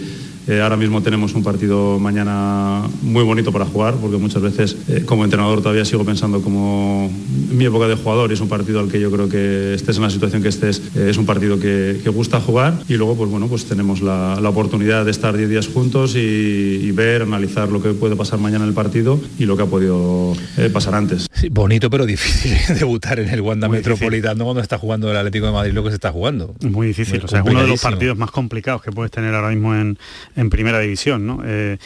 [0.49, 5.03] Eh, ahora mismo tenemos un partido mañana muy bonito para jugar, porque muchas veces eh,
[5.05, 7.13] como entrenador todavía sigo pensando como
[7.51, 10.05] mi época de jugador y es un partido al que yo creo que estés en
[10.05, 13.31] la situación que estés, eh, es un partido que, que, gusta jugar y luego pues
[13.31, 17.69] bueno, pues tenemos la, la oportunidad de estar 10 días juntos y, y, ver, analizar
[17.69, 20.35] lo que puede pasar mañana en el partido y lo que ha podido
[20.73, 21.27] pasar antes.
[21.33, 24.45] Sí, bonito pero difícil debutar en el Wanda muy Metropolitano difícil.
[24.45, 26.55] cuando está jugando el Atlético de Madrid lo que se está jugando.
[26.63, 29.51] Muy difícil, o sea, es uno de los partidos más complicados que puedes tener ahora
[29.51, 29.99] mismo en,
[30.39, 31.43] en primera división, ¿no?
[31.45, 31.79] Eh,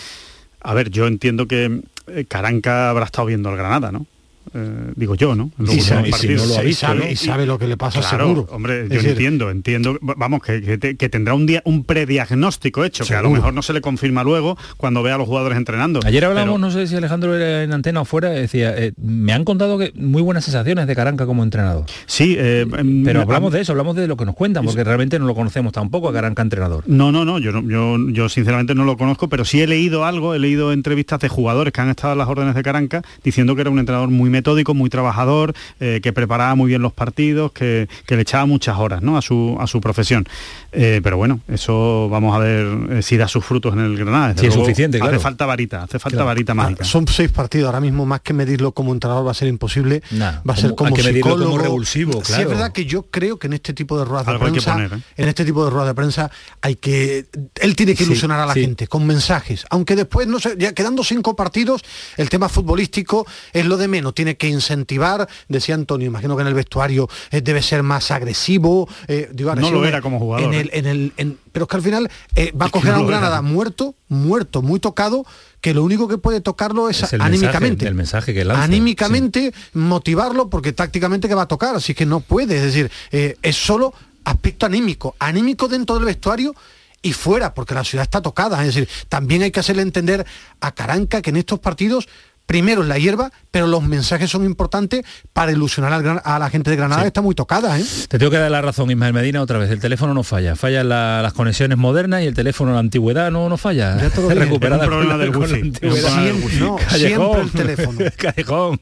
[0.60, 4.06] a ver, yo entiendo que eh, Caranca habrá estado viendo al Granada, ¿no?
[4.54, 5.50] Eh, digo yo, ¿no?
[5.58, 8.00] Y, sabe, y, si no lo ha visto, sabe, y sabe lo que le pasa
[8.00, 8.48] claro, seguro.
[8.50, 13.04] Hombre, yo entiendo, entiendo, vamos, que, que, te, que, tendrá un día un prediagnóstico hecho,
[13.04, 13.22] seguro.
[13.22, 16.00] que a lo mejor no se le confirma luego cuando vea a los jugadores entrenando.
[16.04, 16.58] Ayer hablamos, pero...
[16.58, 19.92] no sé si Alejandro era en antena o fuera, decía, eh, me han contado que
[19.94, 21.86] muy buenas sensaciones de Caranca como entrenador.
[22.06, 22.66] Sí, eh,
[23.04, 25.72] pero hablamos de eso, hablamos de lo que nos cuentan, porque realmente no lo conocemos
[25.72, 26.84] tampoco a Caranca entrenador.
[26.86, 30.34] No, no, no, yo, yo, yo sinceramente no lo conozco, pero sí he leído algo,
[30.34, 33.62] he leído entrevistas de jugadores que han estado en las órdenes de Caranca diciendo que
[33.62, 37.88] era un entrenador muy metódico, muy trabajador eh, que preparaba muy bien los partidos, que,
[38.06, 39.16] que, le echaba muchas horas ¿no?
[39.16, 40.26] a, su, a su profesión.
[40.72, 44.34] Eh, pero bueno, eso vamos a ver eh, si da sus frutos en el Granada.
[44.36, 45.20] Sí, es suficiente, hace claro.
[45.20, 46.26] falta varita, hace falta claro.
[46.26, 46.84] varita mágica.
[46.84, 50.40] Son seis partidos, ahora mismo más que medirlo como entrenador va a ser imposible, nah,
[50.48, 51.50] va a ser como, hay que psicólogo.
[51.50, 52.24] como revulsivo, claro.
[52.24, 54.72] Sí, es verdad que yo creo que en este tipo de ruedas de Algo prensa,
[54.72, 55.02] poner, ¿eh?
[55.16, 56.30] en este tipo de ruedas de prensa
[56.62, 57.26] hay que
[57.60, 58.60] él tiene que ilusionar sí, a la sí.
[58.62, 61.82] gente con mensajes, aunque después no sé, ya quedando cinco partidos,
[62.16, 66.48] el tema futbolístico es lo de menos, tiene que incentivar, decía Antonio, imagino que en
[66.48, 70.54] el vestuario eh, debe ser más agresivo, eh, digo, no lo era como jugador.
[70.54, 73.00] En el, en el, en, pero es que al final eh, va a coger a
[73.00, 73.42] un Granada era.
[73.42, 75.26] muerto, muerto, muy tocado,
[75.60, 77.84] que lo único que puede tocarlo es, es el anímicamente.
[77.84, 78.62] Mensaje, el mensaje que lanza.
[78.62, 79.70] Anímicamente sí.
[79.76, 83.56] motivarlo porque tácticamente que va a tocar, así que no puede, es decir, eh, es
[83.56, 83.92] solo
[84.22, 86.54] aspecto anímico, anímico dentro del vestuario
[87.02, 90.24] y fuera, porque la ciudad está tocada, es decir, también hay que hacerle entender
[90.60, 92.08] a Caranca que en estos partidos
[92.46, 96.70] primero en la hierba, pero los mensajes son importantes para ilusionar al, a la gente
[96.70, 97.06] de Granada, sí.
[97.08, 97.78] está muy tocada.
[97.78, 97.84] ¿eh?
[98.08, 99.70] Te tengo que dar la razón, Ismael Medina, otra vez.
[99.70, 100.56] El teléfono no falla.
[100.56, 103.96] Fallan la, las conexiones modernas y el teléfono de la antigüedad no, no falla.
[104.00, 105.72] Ya todo recuperada un problema del wifi.
[105.72, 107.98] Siempre, no, siempre el teléfono.
[108.16, 108.78] Callejón.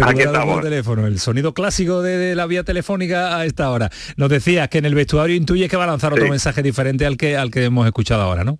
[0.00, 0.56] Aquí estamos.
[0.58, 1.06] El teléfono.
[1.06, 3.90] El sonido clásico de, de, la vía telefónica a esta hora.
[4.16, 7.16] Nos decías que en el vestuario intuyes que va a lanzar otro mensaje diferente al
[7.16, 8.58] que, al que hemos escuchado ahora, ¿no?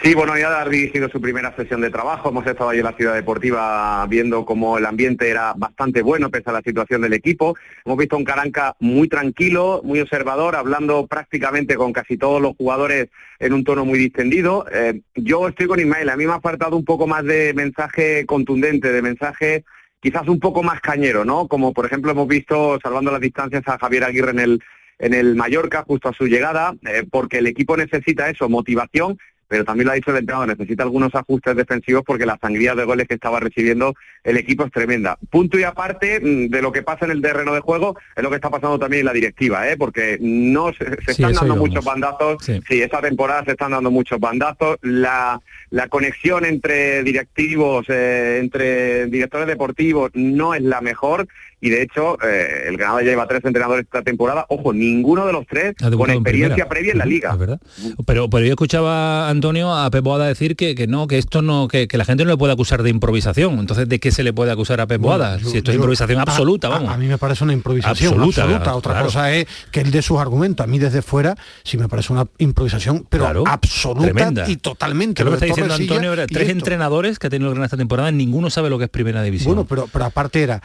[0.00, 2.30] Sí, bueno, ya ha dirigido su primera sesión de trabajo.
[2.30, 6.48] Hemos estado ahí en la ciudad deportiva viendo cómo el ambiente era bastante bueno pese
[6.48, 7.56] a la situación del equipo.
[7.84, 13.10] Hemos visto un Caranca muy tranquilo, muy observador, hablando prácticamente con casi todos los jugadores
[13.38, 14.64] en un tono muy distendido.
[14.72, 18.24] Eh, yo estoy con Ismael, a mí me ha faltado un poco más de mensaje
[18.24, 19.64] contundente, de mensaje
[20.00, 21.48] quizás un poco más cañero, ¿no?
[21.48, 24.62] Como por ejemplo hemos visto, salvando las distancias, a Javier Aguirre en el
[25.02, 29.18] en el Mallorca justo a su llegada, eh, porque el equipo necesita eso, motivación,
[29.52, 32.84] pero también lo ha dicho el entrenador, necesita algunos ajustes defensivos porque la sangría de
[32.84, 33.94] goles que estaba recibiendo
[34.24, 35.18] el equipo es tremenda.
[35.28, 38.30] Punto y aparte mm, de lo que pasa en el terreno de juego, es lo
[38.30, 39.76] que está pasando también en la directiva, ¿eh?
[39.76, 42.62] porque no se, se están sí, dando muchos bandazos, sí.
[42.66, 42.80] sí.
[42.80, 45.38] esta temporada se están dando muchos bandazos, la,
[45.68, 51.28] la conexión entre directivos, eh, entre directores deportivos no es la mejor
[51.62, 55.46] y de hecho eh, el Granada lleva tres entrenadores esta temporada, ojo, ninguno de los
[55.46, 57.30] tres con experiencia previa en la liga.
[57.30, 57.60] Es verdad.
[58.04, 61.68] Pero, pero yo escuchaba Antonio a Pep Boada decir que, que no, que esto no,
[61.68, 63.60] que, que, la gente no le puede acusar de improvisación.
[63.60, 65.34] Entonces, ¿de qué se le puede acusar a Pep Boada?
[65.34, 66.88] Bueno, si esto es improvisación absoluta, a, vamos.
[66.88, 68.42] A, a, mí me parece una improvisación absoluta.
[68.42, 68.74] absoluta.
[68.74, 69.06] Otra claro.
[69.06, 70.64] cosa es que él dé sus argumentos.
[70.64, 73.44] A mí desde fuera sí me parece una improvisación, pero claro.
[73.46, 74.50] absoluta Tremenda.
[74.50, 75.14] y totalmente.
[75.14, 77.76] Que lo que está diciendo Antonio era tres entrenadores que ha tenido el Granada esta
[77.76, 79.54] temporada, ninguno sabe lo que es primera división.
[79.54, 80.60] Bueno, pero, pero aparte era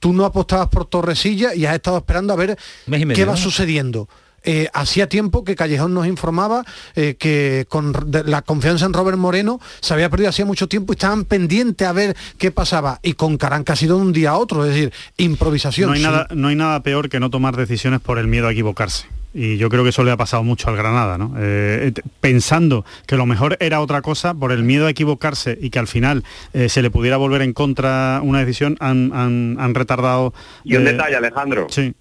[0.00, 3.38] tú no apostabas por Torresilla y has estado esperando a ver medio, qué va ¿no?
[3.38, 4.08] sucediendo.
[4.42, 6.64] Eh, hacía tiempo que Callejón nos informaba
[6.96, 7.92] eh, que con
[8.24, 11.92] la confianza en Robert Moreno se había perdido hacía mucho tiempo y estaban pendientes a
[11.92, 13.00] ver qué pasaba.
[13.02, 15.88] Y con Caranca ha sido de un día a otro, es decir, improvisación.
[15.88, 16.06] No hay, sí.
[16.06, 19.56] nada, no hay nada peor que no tomar decisiones por el miedo a equivocarse y
[19.58, 21.34] yo creo que eso le ha pasado mucho al Granada, ¿no?
[21.38, 25.78] Eh, pensando que lo mejor era otra cosa, por el miedo a equivocarse y que
[25.78, 30.34] al final eh, se le pudiera volver en contra una decisión, han, han, han retardado...
[30.64, 31.92] Y un eh, detalle, Alejandro, sí.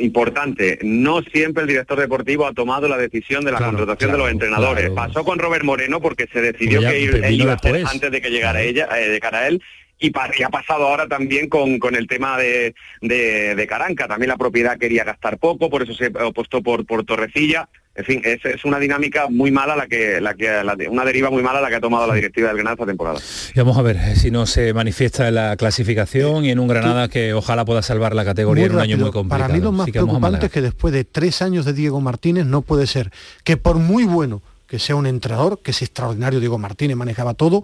[0.00, 4.24] importante, no siempre el director deportivo ha tomado la decisión de la claro, contratación claro,
[4.24, 4.90] de los entrenadores.
[4.90, 4.94] Claro.
[4.94, 8.20] Pasó con Robert Moreno porque se decidió ya, que él iba a hacer antes de
[8.20, 9.62] que llegara ella, eh, de cara a él,
[10.02, 14.08] y, y, ha pasado ahora también con, con el tema de, de, de, Caranca.
[14.08, 17.68] También la propiedad quería gastar poco, por eso se apostó por, por Torrecilla.
[17.94, 21.04] En fin, es, es, una dinámica muy mala la que, la que la de, una
[21.04, 23.20] deriva muy mala la que ha tomado la directiva del Granada esta temporada.
[23.54, 26.68] Y vamos a ver eh, si no se manifiesta en la clasificación y en un
[26.68, 29.42] Granada que ojalá pueda salvar la categoría en un año muy complicado.
[29.42, 32.62] Para mí lo más preocupante es que después de tres años de Diego Martínez no
[32.62, 33.10] puede ser
[33.44, 37.62] que por muy bueno que sea un entrenador, que es extraordinario, Diego Martínez manejaba todo,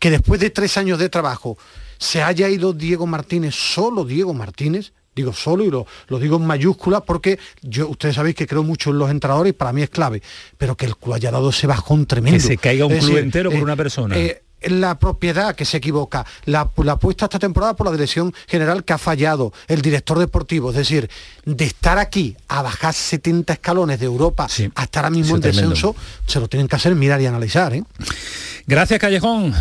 [0.00, 1.56] que después de tres años de trabajo
[1.98, 6.46] se haya ido Diego Martínez, solo Diego Martínez, digo solo y lo, lo digo en
[6.46, 9.90] mayúscula porque yo, ustedes sabéis que creo mucho en los entrenadores y para mí es
[9.90, 10.22] clave,
[10.56, 12.38] pero que el club haya dado ese bajón tremendo.
[12.38, 14.16] Que se caiga un Es club decir, entero por eh, una persona.
[14.16, 18.84] eh, la propiedad que se equivoca, la, la apuesta esta temporada por la dirección general
[18.84, 21.08] que ha fallado, el director deportivo, es decir,
[21.46, 24.44] de estar aquí a bajar 70 escalones de Europa
[24.74, 25.70] a estar ahora mismo en tremendo.
[25.70, 25.96] descenso,
[26.26, 27.74] se lo tienen que hacer mirar y analizar.
[27.74, 27.82] ¿eh?
[28.66, 29.54] Gracias, Callejón.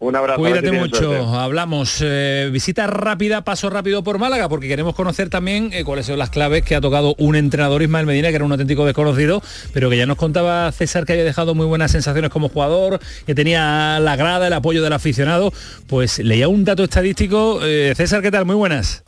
[0.00, 0.38] Un abrazo.
[0.38, 0.96] Cuídate mucho.
[0.96, 1.24] suerte.
[1.36, 1.98] Hablamos.
[2.02, 6.30] eh, visita rápida, paso rápido por Málaga, porque queremos conocer también eh, cuáles son las
[6.30, 9.42] claves que ha tocado un entrenador Ismael Medina, que era un auténtico desconocido,
[9.72, 13.34] pero que ya nos contaba César que había dejado muy buenas sensaciones como jugador, que
[13.34, 15.52] tenía la grada, el apoyo del aficionado.
[15.88, 17.58] Pues leía un dato estadístico.
[17.64, 18.44] eh, César, ¿qué tal?
[18.44, 19.02] Muy buenas.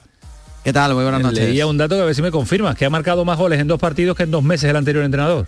[0.64, 0.92] ¿Qué tal?
[0.94, 1.38] Muy buenas noches.
[1.48, 3.68] Leía un dato que a ver si me confirmas, que ha marcado más goles en
[3.68, 5.46] dos partidos que en dos meses el anterior entrenador.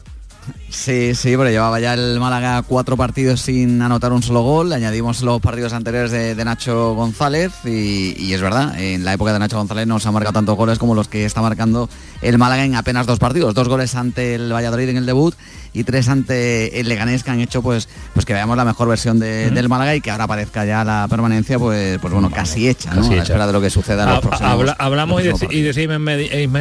[0.68, 4.72] Sí, sí, pero llevaba ya el Málaga cuatro partidos sin anotar un solo gol.
[4.72, 9.38] Añadimos los partidos anteriores de, Nacho González y, y es verdad, en la época de
[9.38, 11.88] Nacho González no se han marcado tantos goles como los que está marcando
[12.22, 13.54] el Málaga en apenas dos partidos.
[13.54, 15.34] Dos goles ante el Valladolid en el debut
[15.74, 19.18] y tres ante el Leganés que han hecho pues, pues que veamos la mejor versión
[19.18, 22.90] de- del Málaga y que ahora parezca ya la permanencia pues, pues bueno, casi hecha,
[22.94, 22.96] ¿no?
[23.02, 23.32] Casi a la hecha.
[23.32, 25.62] espera de lo que suceda en los próximos habla- hablamos y, próximos deci- y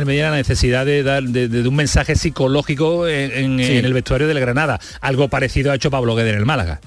[0.05, 3.78] Medina la necesidad de dar de, de- de un mensaje psicológico en, en- Sí.
[3.78, 4.80] en el vestuario del Granada.
[5.01, 6.80] Algo parecido ha hecho Pablo Guede en el Málaga.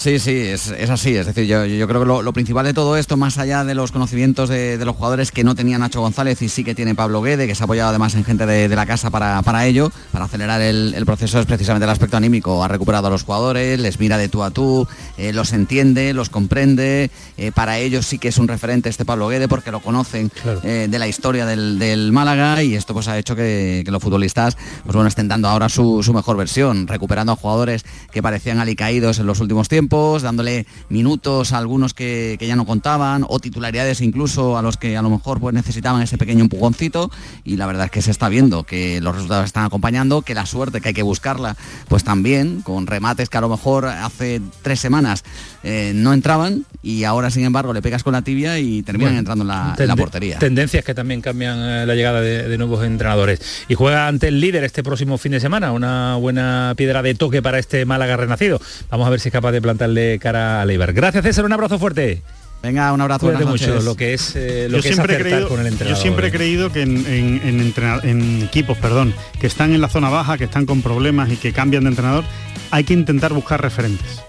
[0.00, 1.14] Sí, sí, es, es así.
[1.14, 3.74] Es decir, yo, yo creo que lo, lo principal de todo esto, más allá de
[3.74, 6.94] los conocimientos de, de los jugadores que no tenía Nacho González y sí que tiene
[6.94, 9.66] Pablo Guede, que se ha apoyado además en gente de, de la casa para, para
[9.66, 12.64] ello, para acelerar el, el proceso, es precisamente el aspecto anímico.
[12.64, 14.88] Ha recuperado a los jugadores, les mira de tú a tú,
[15.18, 17.10] eh, los entiende, los comprende.
[17.36, 20.30] eh, para ellos sí que es un referente este Pablo Guede porque lo conocen
[20.62, 24.02] eh, de la historia del, del Málaga y esto pues ha hecho que, que los
[24.02, 28.60] futbolistas pues bueno, estén dando ahora su, su mejor versión, recuperando a jugadores que parecían
[28.60, 33.40] alicaídos en los últimos tiempos, dándole minutos a algunos que, que ya no contaban o
[33.40, 37.10] titularidades incluso a los que a lo mejor pues necesitaban ese pequeño empujoncito
[37.44, 40.46] y la verdad es que se está viendo que los resultados están acompañando, que la
[40.46, 41.56] suerte que hay que buscarla
[41.88, 45.24] pues también, con remates que a lo mejor hace tres semanas
[45.64, 49.18] eh, no entraban y ahora sin embargo le pegas con la tibia y terminan Bueno,
[49.18, 50.38] entrando en la, en la tende- portería.
[50.38, 53.40] Tendencias que también cambian eh, la llegada de, de nuevos entrenadores.
[53.68, 57.42] Y juega ante el líder este próximo fin de semana, una buena piedra de toque
[57.42, 58.60] para este Málaga renacido.
[58.90, 60.92] Vamos a ver si es capaz de plantarle cara a Leibar.
[60.92, 62.20] Gracias César, un abrazo fuerte.
[62.62, 63.24] Venga, un abrazo.
[63.26, 65.64] Cuídate mucho lo que es eh, lo yo que es siempre, he creído, con el
[65.66, 66.02] yo entrenador.
[66.02, 66.32] siempre he ¿eh?
[66.32, 70.36] creído que en, en- en entrena- en equipos perdón, que están en la zona baja,
[70.36, 72.24] que están con problemas y que cambian de entrenador,
[72.70, 74.20] hay que intentar buscar referentes.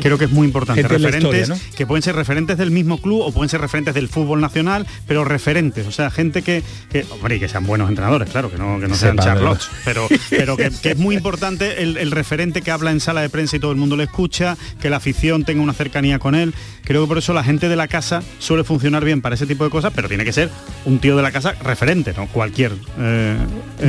[0.00, 0.82] Creo que es muy importante.
[0.82, 4.40] Referentes historia, que pueden ser referentes del mismo club o pueden ser referentes del fútbol
[4.40, 8.50] nacional, pero referentes, o sea, gente que, que hombre, y que sean buenos entrenadores, claro,
[8.50, 12.10] que no, que no sean charlots, pero, pero que, que es muy importante el, el
[12.10, 14.96] referente que habla en sala de prensa y todo el mundo le escucha, que la
[14.96, 16.54] afición tenga una cercanía con él.
[16.84, 19.64] Creo que por eso la gente de la casa suele funcionar bien para ese tipo
[19.64, 20.50] de cosas, pero tiene que ser
[20.84, 22.72] un tío de la casa referente, no cualquier.
[22.98, 23.36] eh,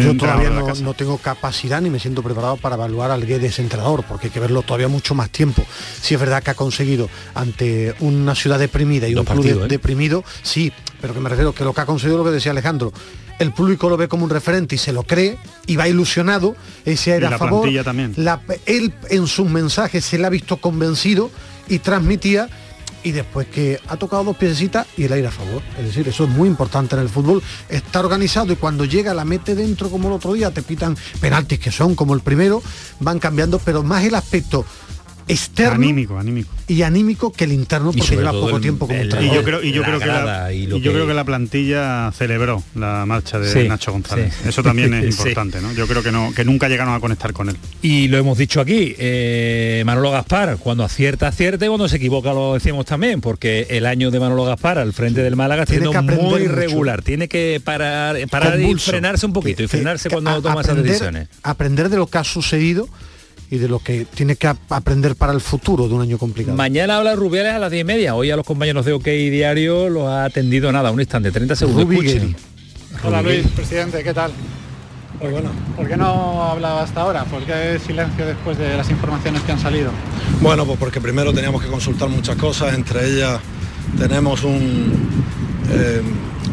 [0.04, 4.04] Yo todavía no, no tengo capacidad ni me siento preparado para evaluar al Guedes entrenador,
[4.08, 5.53] porque hay que verlo todavía mucho más tiempo.
[6.02, 9.66] Si es verdad que ha conseguido ante una ciudad deprimida y un club partidos, de-
[9.66, 9.70] ¿eh?
[9.70, 12.92] deprimido, sí, pero que me refiero que lo que ha conseguido lo que decía Alejandro.
[13.40, 17.10] El público lo ve como un referente y se lo cree y va ilusionado, ese
[17.10, 17.62] Y era a la favor.
[17.62, 18.14] plantilla también.
[18.18, 21.32] La- él en sus mensajes se le ha visto convencido
[21.68, 22.48] y transmitía
[23.06, 25.62] y después que ha tocado dos piececitas y el aire a favor.
[25.78, 27.42] Es decir, eso es muy importante en el fútbol.
[27.68, 31.60] Está organizado y cuando llega la mete dentro como el otro día, te pitan penaltis
[31.60, 32.62] que son como el primero,
[33.02, 34.64] van cambiando, pero más el aspecto
[35.28, 36.50] externo Anímico, anímico.
[36.68, 39.36] y anímico que el interno Y porque lleva poco el- tiempo como el- Y entrenador.
[39.36, 42.12] yo creo, y yo la creo que la, y yo que- creo que la plantilla
[42.12, 44.34] celebró la marcha de Sí, Nacho González.
[44.42, 44.50] sí.
[44.50, 45.22] Eso también es Sí.
[45.22, 45.74] importante, ¿no?
[45.74, 47.58] Yo creo que no, que nunca llegaron a conectar con él.
[47.82, 52.34] Y lo hemos dicho aquí, eh, Manolo Gaspar, cuando acierta, acierta y cuando se equivoca
[52.34, 55.88] lo decimos también, porque el año de Manolo Gaspar al frente del Málaga está Tiene
[55.90, 56.40] siendo que muy mucho.
[56.44, 60.62] irregular, tiene que parar, parar y frenarse un poquito y frenarse que cuando a- toma
[60.62, 61.28] esas decisiones.
[61.44, 62.88] Aprender de lo que ha sucedido
[63.54, 66.58] y de lo que tiene que ap- aprender para el futuro de un año complicado.
[66.58, 68.16] Mañana habla Rubiales a las 10 y media.
[68.16, 71.86] Hoy a los compañeros de OK Diario los ha atendido nada, un instante, 30 segundos.
[73.04, 73.22] Hola.
[73.22, 74.32] Luis, presidente, ¿qué tal?
[75.20, 77.26] Pues bueno, ¿por qué no hablaba hasta ahora?
[77.26, 79.92] ¿Por qué silencio después de las informaciones que han salido?
[80.42, 83.40] Bueno, pues porque primero teníamos que consultar muchas cosas, entre ellas
[83.98, 84.94] tenemos un,
[85.72, 86.02] eh,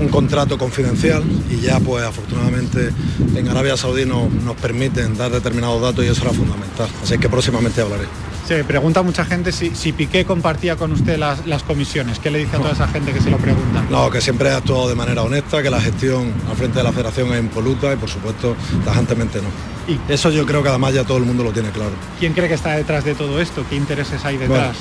[0.01, 2.91] un contrato confidencial y ya pues afortunadamente
[3.35, 6.89] en Arabia Saudí nos, nos permiten dar determinados datos y eso era fundamental.
[7.03, 8.05] Así que próximamente hablaré.
[8.47, 12.18] Se pregunta mucha gente si, si Piqué compartía con usted las, las comisiones.
[12.18, 13.85] ¿Qué le dice a toda esa gente que se lo pregunta?
[13.89, 16.91] No, que siempre ha actuado de manera honesta, que la gestión al frente de la
[16.91, 19.49] federación es impoluta y por supuesto tajantemente no.
[19.93, 20.01] ¿Y?
[20.12, 21.93] Eso yo creo que además ya todo el mundo lo tiene claro.
[22.18, 23.64] ¿Quién cree que está detrás de todo esto?
[23.68, 24.76] ¿Qué intereses hay detrás?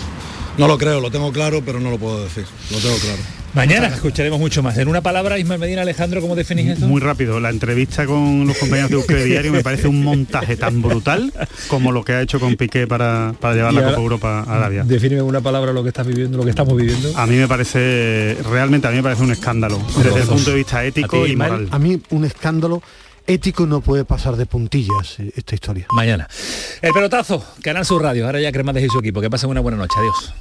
[0.59, 2.45] No lo creo, lo tengo claro, pero no lo puedo decir.
[2.71, 3.19] Lo tengo claro.
[3.53, 4.77] Mañana escucharemos mucho más.
[4.77, 6.85] En una palabra, Ismael Medina Alejandro, ¿cómo definís esto?
[6.85, 10.81] Muy rápido, la entrevista con los compañeros de Euskadi Diario me parece un montaje tan
[10.83, 11.33] brutal
[11.67, 14.55] como lo que ha hecho con Piqué para, para llevar la ahora- Copa Europa a
[14.57, 14.83] Arabia.
[14.85, 17.11] Defíneme en una palabra lo que estás viviendo, lo que estamos viviendo.
[17.17, 20.55] A mí me parece, realmente a mí me parece un escándalo, desde el punto de
[20.57, 21.69] vista ético y moral.
[21.71, 22.83] A mí un escándalo
[23.25, 25.85] ético no puede pasar de puntillas eh, esta historia.
[25.91, 26.27] Mañana.
[26.81, 28.25] El pelotazo, Canal Sur Radio.
[28.25, 29.21] Ahora ya Cremades y su equipo.
[29.21, 29.93] Que pasen una buena noche.
[29.99, 30.33] Adiós.